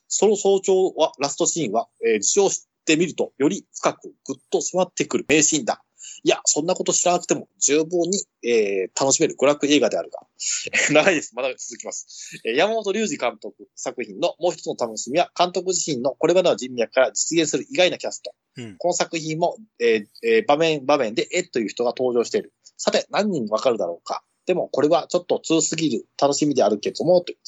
[0.08, 5.82] その早朝は、ラストシーンは、えー、事情を知ってみると、より深くぐっと迫ってくる名シーンだ。
[6.22, 10.20] いや、そんなこと知らなくても十分に、えー楽しめる娯楽映画であるが。
[10.94, 11.34] 長いです。
[11.34, 12.40] まだ続きます。
[12.44, 18.32] えー山本隆二監督作品のもう一つの楽しみは、監督自身のこれまでの人脈から実現する意外なキャスト。
[18.56, 18.76] うん。
[18.78, 22.52] この作品も、えーえー場面、場面で、えっという人が登場している。
[22.76, 24.22] さて、何人わかるだろうか。
[24.46, 27.38] でも、これはちょっと通すぎる楽しみであるけども、という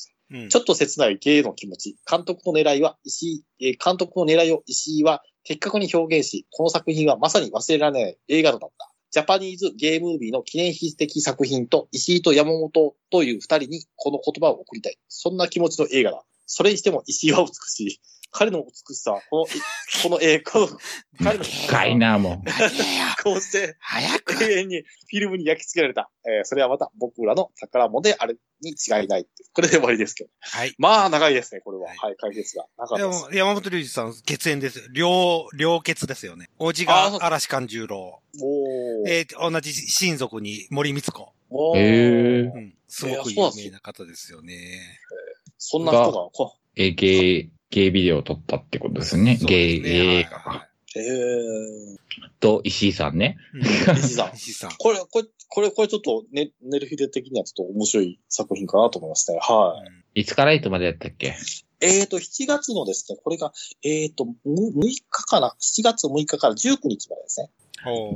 [0.51, 1.97] ちょっと切ない芸の気持ち。
[2.09, 8.93] 監督の狙いは、石井、え監督の狙いを石井は的確に表現し、この作品はまさに忘れられない映画となった。
[9.11, 14.99] ジャパニーズゲームービーの記念碑的作品と石井と山本という二人にこの言葉を送りたい。
[15.09, 16.23] そんな気持ちの映画だ。
[16.45, 18.01] それにしても石井は美しい。
[18.31, 19.47] 彼の美しさ、この、
[20.03, 20.69] この絵、 この、
[21.23, 23.23] 彼の深いな、もう。
[23.23, 26.11] こうして、早く永遠にフィルムに焼き付けられた。
[26.27, 29.27] えーそれはまた僕らの宝物であれに違いない。
[29.53, 30.31] これで終わりですけど。
[30.41, 30.75] はい。
[30.79, 31.89] まあ、長いですね、これは。
[31.89, 32.67] はいはい、解説が。
[32.77, 33.35] 長かったですでも、。
[33.35, 34.85] 山本龍二さん、血縁ですよ。
[34.93, 36.51] 両、両血ですよね。
[36.59, 38.21] おじが嵐勘十郎。
[38.41, 39.09] おー。
[39.09, 41.33] えー同じ親族に森光子。
[41.51, 42.75] おーへーうん。
[42.89, 44.81] すごく有名な方ですよね。
[45.57, 49.37] そんな人が、こえ、ゲイ、ゲイビデオを撮ったってことですね。
[49.37, 50.99] ゲイ、ですねゲイはいはう。
[50.99, 51.99] えー。
[52.41, 53.37] と石井さんね。
[53.55, 53.65] いうん
[53.99, 54.71] 石井さん石井さん。
[54.79, 59.39] これ、これ、これ、これちょっとネ、ネルフィデ的にはちょっと面白い作品かなと思いますね。
[59.41, 59.83] は
[60.15, 60.21] い。
[60.21, 61.37] いつからいつまでやったっけ
[61.81, 63.53] えーと、7月のですね、これが、
[63.85, 67.51] えーと、む6日かな ?7 月6日から19日までですね。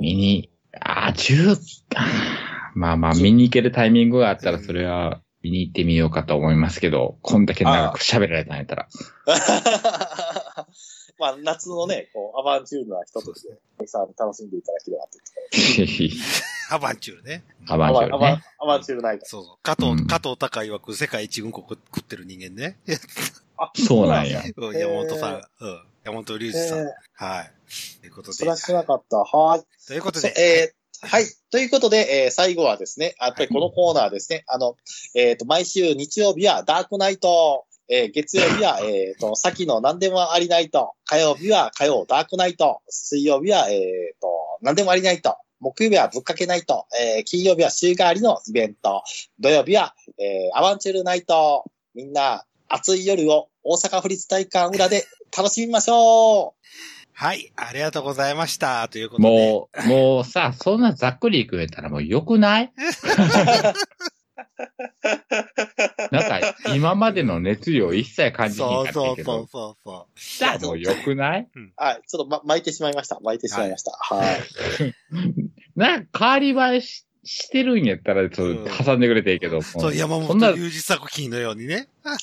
[0.01, 0.51] 見に、
[0.81, 1.57] ああ、10、
[1.95, 8.89] あーまあまあ、見に行けるタイミングがあったら、それは見に行ってみようかと思いますけど、こんだけ長く喋られたんやったら。
[11.19, 13.49] まあ、夏のね、こう、アバンチュールな人として、
[13.79, 15.11] たくさん楽しんでいただければと
[16.75, 17.45] アバンチュールね。
[17.69, 18.45] アバンチュールアバンね。
[18.59, 19.27] アバンチュールナイト。
[19.27, 19.57] そうそう。
[19.63, 22.79] 加藤、うん加藤隆曰く世界一うんこ食ってる人間ね。
[23.75, 24.43] そうなんや。
[24.57, 25.43] うん山本さん。
[25.61, 25.83] うん。
[26.05, 26.79] 山本龍二さん。
[26.81, 27.53] えはい。
[28.01, 28.35] ということで。
[28.35, 29.19] 知らなかった。
[29.19, 29.87] はい。
[29.87, 30.35] ということで。
[30.37, 31.25] えーはい。
[31.51, 34.77] ということで、えー最後はですね、やっぱりこのコーナーですね、あの、
[35.17, 44.29] えっ、と、毎週日曜日はダークナイト、えー月曜日は、えっ、と、先の何でもありナイト、火曜日は火曜ダークナイト、水曜日は、えっ、と、
[44.63, 49.03] 何でもありナイト、木曜日はぶっかけナイト、えー金曜日は週替わりのイベント、
[49.41, 51.65] 土曜日は、えーアバンチュールナイト、
[51.97, 55.05] みんな、暑い夜を大阪府立体育館裏で
[55.37, 56.63] 楽しみましょう
[57.15, 57.53] はい。
[57.57, 58.89] ありがとうございました。
[58.89, 59.29] ということで。
[59.29, 62.73] もう、もうさ、そんなざっくりいくんやったらもう良くない？
[66.11, 66.41] なんか、
[66.75, 71.49] 今までの熱量一切感じひんそうかったけどそうそう、そうそさあもう良くない？
[71.77, 73.19] はい、ちょっと、ま、巻いてしまいました。
[73.21, 73.93] 巻いてしまいました。
[73.93, 74.41] はい。
[75.77, 79.63] なんか、変わり映えししてるんやったら、ちょっと挟んでくれていいけど、う。
[79.63, 81.89] そう、山そんな本龍二作品のようにね。
[82.05, 82.15] ざ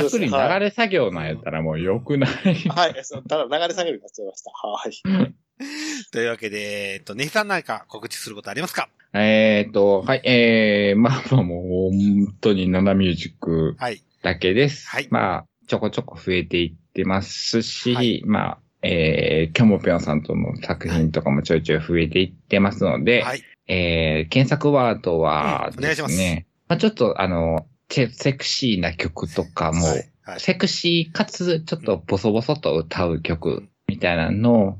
[0.00, 2.30] っくり流はい、れ作業なんやったらもう良くない
[2.68, 4.50] はい、そうただ流れ下げるになっちゃいました。
[4.50, 5.34] はい。
[6.12, 8.88] というわけで、えっと、ネヒさん何か告知することありますか？
[9.14, 14.02] えーっと、はい、えー、まあまあもう、本当にナナミュージックはい。
[14.22, 14.86] だけです。
[14.88, 23.42] はいまあ、ちょこちょこ増えていってますし、はいまあ、えー、キョモピョンさんとの作品とかもちょいちょい増えていってますので、はい。
[23.66, 30.10] えー、検索ワードはうんお願いしますまあちょっとあの、セセクシーな曲とかも、はい。
[30.22, 30.40] はい。
[30.40, 34.78] セクシーかつちょっとボソボソと歌う曲みたいなのを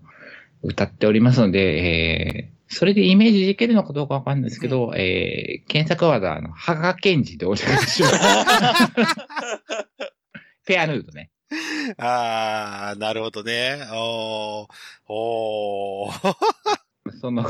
[0.62, 8.14] 歌っておりますので、えー、それでイメージできるのかどうかわかんないですけど、えー、検索ワードはあの、ハガケンジでお願いします。
[10.66, 11.30] ペアヌードね。
[11.98, 13.78] あー、なるほどね。
[13.92, 14.68] おー、
[15.08, 16.36] おー。
[17.20, 17.48] その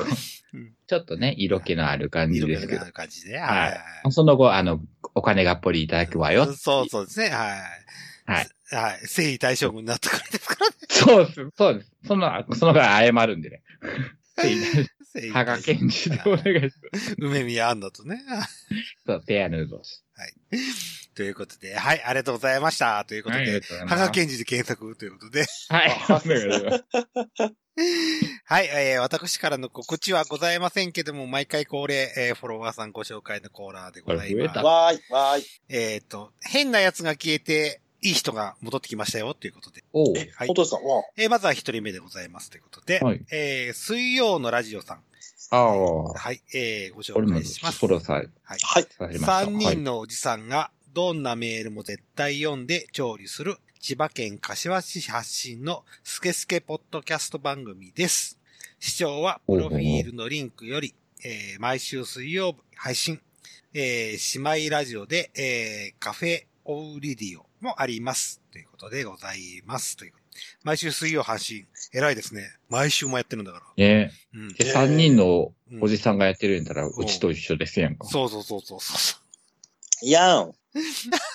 [0.55, 2.87] うん、ちょっとね、色気のある感じですけど色気のあ。
[2.87, 3.39] る感じで。
[3.39, 3.69] は
[4.07, 4.13] い。
[4.13, 4.81] その後、あの、
[5.15, 6.53] お金がっぽりいただくわよ。
[6.55, 7.29] そうそうですね。
[7.31, 7.61] はい。
[8.31, 8.49] はい。
[8.71, 9.07] はい。
[9.07, 10.77] 征夷大将軍になったからですからね。
[10.89, 11.53] そうです。
[11.57, 11.93] そうです。
[12.07, 13.63] その、そのから謝るんでね。
[14.37, 17.17] 征夷ハガケンジでお願いします。
[17.19, 18.23] 梅宮アンナとね。
[19.05, 20.05] そう、ペアヌードです。
[21.19, 23.05] ということで、はい、ありがとうございました。
[23.05, 25.47] ということで、がとうございますハガケンジで検索ということで。
[25.69, 25.91] はい。
[28.45, 34.59] はい、えー、私からの告知はございませんけども、毎回恒例、えー、フォロワーさんご紹介のコーナーでございます。
[34.61, 35.45] わーい、わーい。
[35.69, 39.83] えっ、と、変な奴が消えて、いい人が戻ってきましたよ、ということで。
[39.93, 43.01] おはい本当ですかわえーまずは一人目でございます、ということで。
[43.01, 45.03] はいえー、水曜のラジオさん。
[45.51, 46.13] ああ。
[46.13, 47.81] はい、えー、ご紹介します。
[47.81, 48.59] フォローされ、はい。
[48.63, 48.81] は
[49.11, 49.19] い。
[49.19, 58.39] 三人のおじさんがどんなメールも絶対読んで調理する千葉県柏市発信のスケスケポッドキャスト番組です。
[58.81, 60.95] 視聴はプロフィールのリンクより、
[61.25, 63.21] えー毎週水曜日配信、
[63.75, 68.41] えー姉妹ラジオで、えーカフェオウリディオもあります。
[68.53, 69.97] ということでございます。
[69.97, 70.13] という
[70.65, 71.67] 毎週水曜配信。
[71.93, 72.51] 偉いですね。
[72.69, 73.85] 毎週もやってるんだから。
[73.85, 74.49] ねうん。
[74.55, 78.07] で、三人のうんおじさんがやってるんやったら、うちと一緒ですやんか。
[78.09, 79.28] そうそうそうそうそう。
[80.03, 80.53] いやん。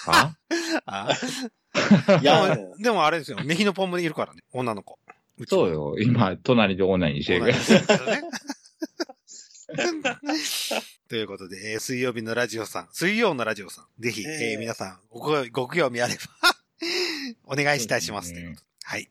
[0.07, 0.35] あ？
[0.85, 1.09] あ？
[2.21, 3.37] いやでも、でもあれですよ。
[3.43, 4.41] メヒノポンもいるからね。
[4.51, 4.99] 女の子。
[5.47, 5.71] そう。
[5.71, 5.95] よ。
[5.99, 7.79] 今、隣でオンラインにしてる同じけど。
[7.79, 8.21] ですけどね
[11.09, 16.21] ということで、えー水曜日のラジオさん、水曜のラジオさん、ぜひ、えーえー皆さんごご、ご興味あれば、
[17.45, 18.33] お願いしたいします。
[18.33, 19.09] ねはい。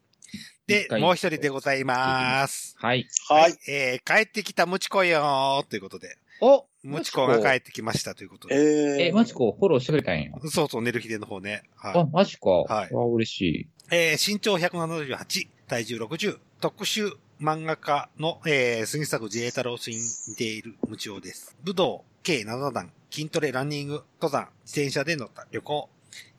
[0.66, 2.76] でもう一人でございます。
[2.78, 3.08] はい。
[3.28, 3.58] はい。
[3.68, 6.16] えー帰ってきたムチコよーということで。
[6.44, 8.64] おムチコが帰ってきましたということえで。
[8.64, 10.32] ー、え、マジコフォローしてくれたんや。
[10.50, 11.62] そうそう、寝る日での方ね。
[11.76, 11.98] はい。
[12.00, 12.50] あ、マジか。
[12.50, 13.68] はいあ、嬉しい。
[13.92, 19.98] えー身長178、体重60、特殊漫画家の、えー、杉作自衛太郎氏に
[20.28, 21.56] 似ている無知です。
[21.62, 25.88] 武道、計7段、筋トレ、ランニング、登山、自転車での旅行、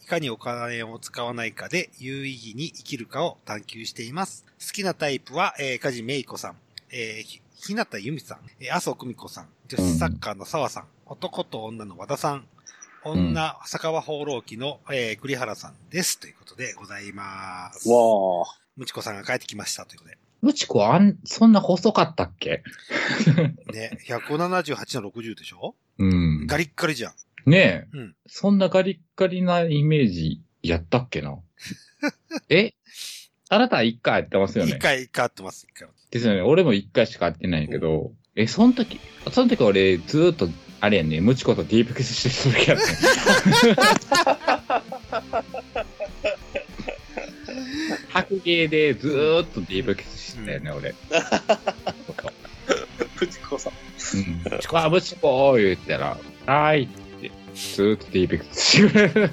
[0.02, 4.46] いかにお金を使わないかで有意義に生きるかを探求しています。
[4.60, 6.58] 好きなタイプは、えー、梶芽衣子さん、
[6.92, 12.46] えー、ひ日向由美さん、えー、麻生久美子さん、女子サッカーの沢さん、男と女の和田さん、
[13.06, 16.20] 女、坂川放浪記の、えー、栗原さんです。
[16.20, 17.90] ということでございます。
[17.90, 17.96] わ
[18.46, 18.60] あ。
[18.76, 20.12] むちこさんが帰ってきましたということ
[20.42, 22.64] ムチコあん、そんな細かったっけ？
[23.72, 23.92] で。
[23.92, 25.76] ね、178の60でしょ？
[26.00, 26.48] うん。
[26.48, 27.14] ガリッガリじゃん。
[27.50, 31.38] ねえ、うんそんなガリッガリなイメージやったっけな？
[32.50, 32.74] え？
[33.50, 35.88] あなたは一回やってますよね一回、一回会ってます、一回。
[36.14, 36.44] ですよね。
[36.44, 39.00] 俺も一回しか会ってないけど、え、その時、
[39.32, 40.48] その時俺ずーっと、
[40.80, 42.82] あれやね、ムチコとディープキスしてる時やね。
[48.10, 50.94] 白芸でずーっとディープキスしてたよね、俺。
[53.16, 53.74] 藤子さん。
[53.74, 53.76] う
[54.20, 54.44] ん。
[54.78, 56.88] あ、ムチコ言ったら、はーいっ
[57.22, 59.32] て、ずーっとディープキスしてくれる。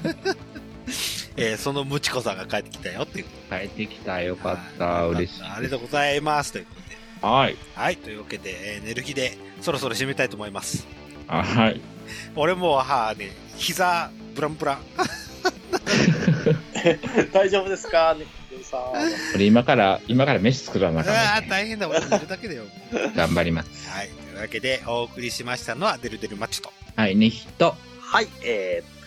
[1.37, 5.43] えー、そのむちこさんが帰ってきたよっていうこと帰ってきた、よかった、はい嬉しい。
[5.43, 6.51] ありがとうございます。
[6.51, 6.97] ということで。
[7.21, 7.57] はい。
[7.75, 10.87] はい、というわけで、えー寝る日で、そろそろ締めたいと思います。
[11.27, 11.81] あはい。
[12.35, 14.79] 俺も、はね、膝、ブランブラン。
[17.31, 18.25] 大丈夫ですかね、
[18.63, 18.81] さん。
[19.35, 22.63] 俺今から、今から飯作らなあああー、かんね大変だ、俺寝るだけだよ。
[23.15, 23.89] 頑張ります。
[23.89, 26.71] はい、というわけで、お送りしましたのは、デルデルマッチと。
[26.95, 27.75] はい、ねひと。
[27.99, 29.00] はい、えー、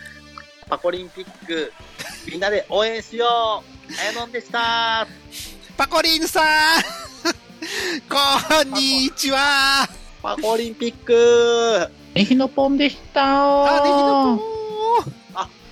[0.68, 1.72] パコリンピック、
[2.30, 3.28] みんなで応援しよう。
[4.00, 5.06] あやのんでした。
[5.76, 6.44] パコリンさん。
[8.08, 8.16] こ
[8.62, 9.86] んにちは。
[10.22, 11.90] パコリンピック。
[12.14, 13.22] ねひのぽんでした。
[13.24, 14.38] あ、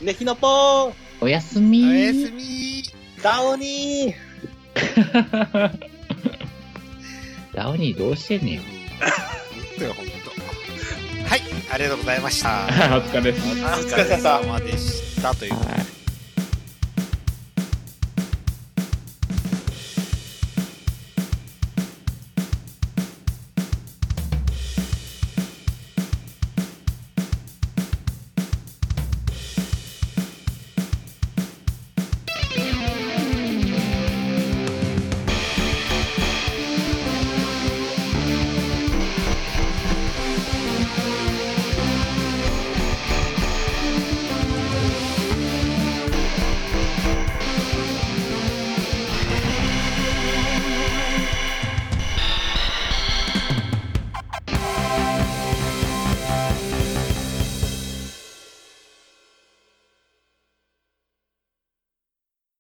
[0.01, 1.89] ねひのぽんおやすみ。
[1.89, 2.85] おやすみ。
[3.23, 4.15] ダウニー。
[7.55, 8.63] ダウニーどうしてんねん。
[11.33, 11.41] はい、
[11.73, 12.67] ありがとうございました。
[12.95, 13.49] お疲れです。
[13.49, 13.53] お
[13.89, 15.35] 疲れ様でした。
[15.35, 16.02] ということで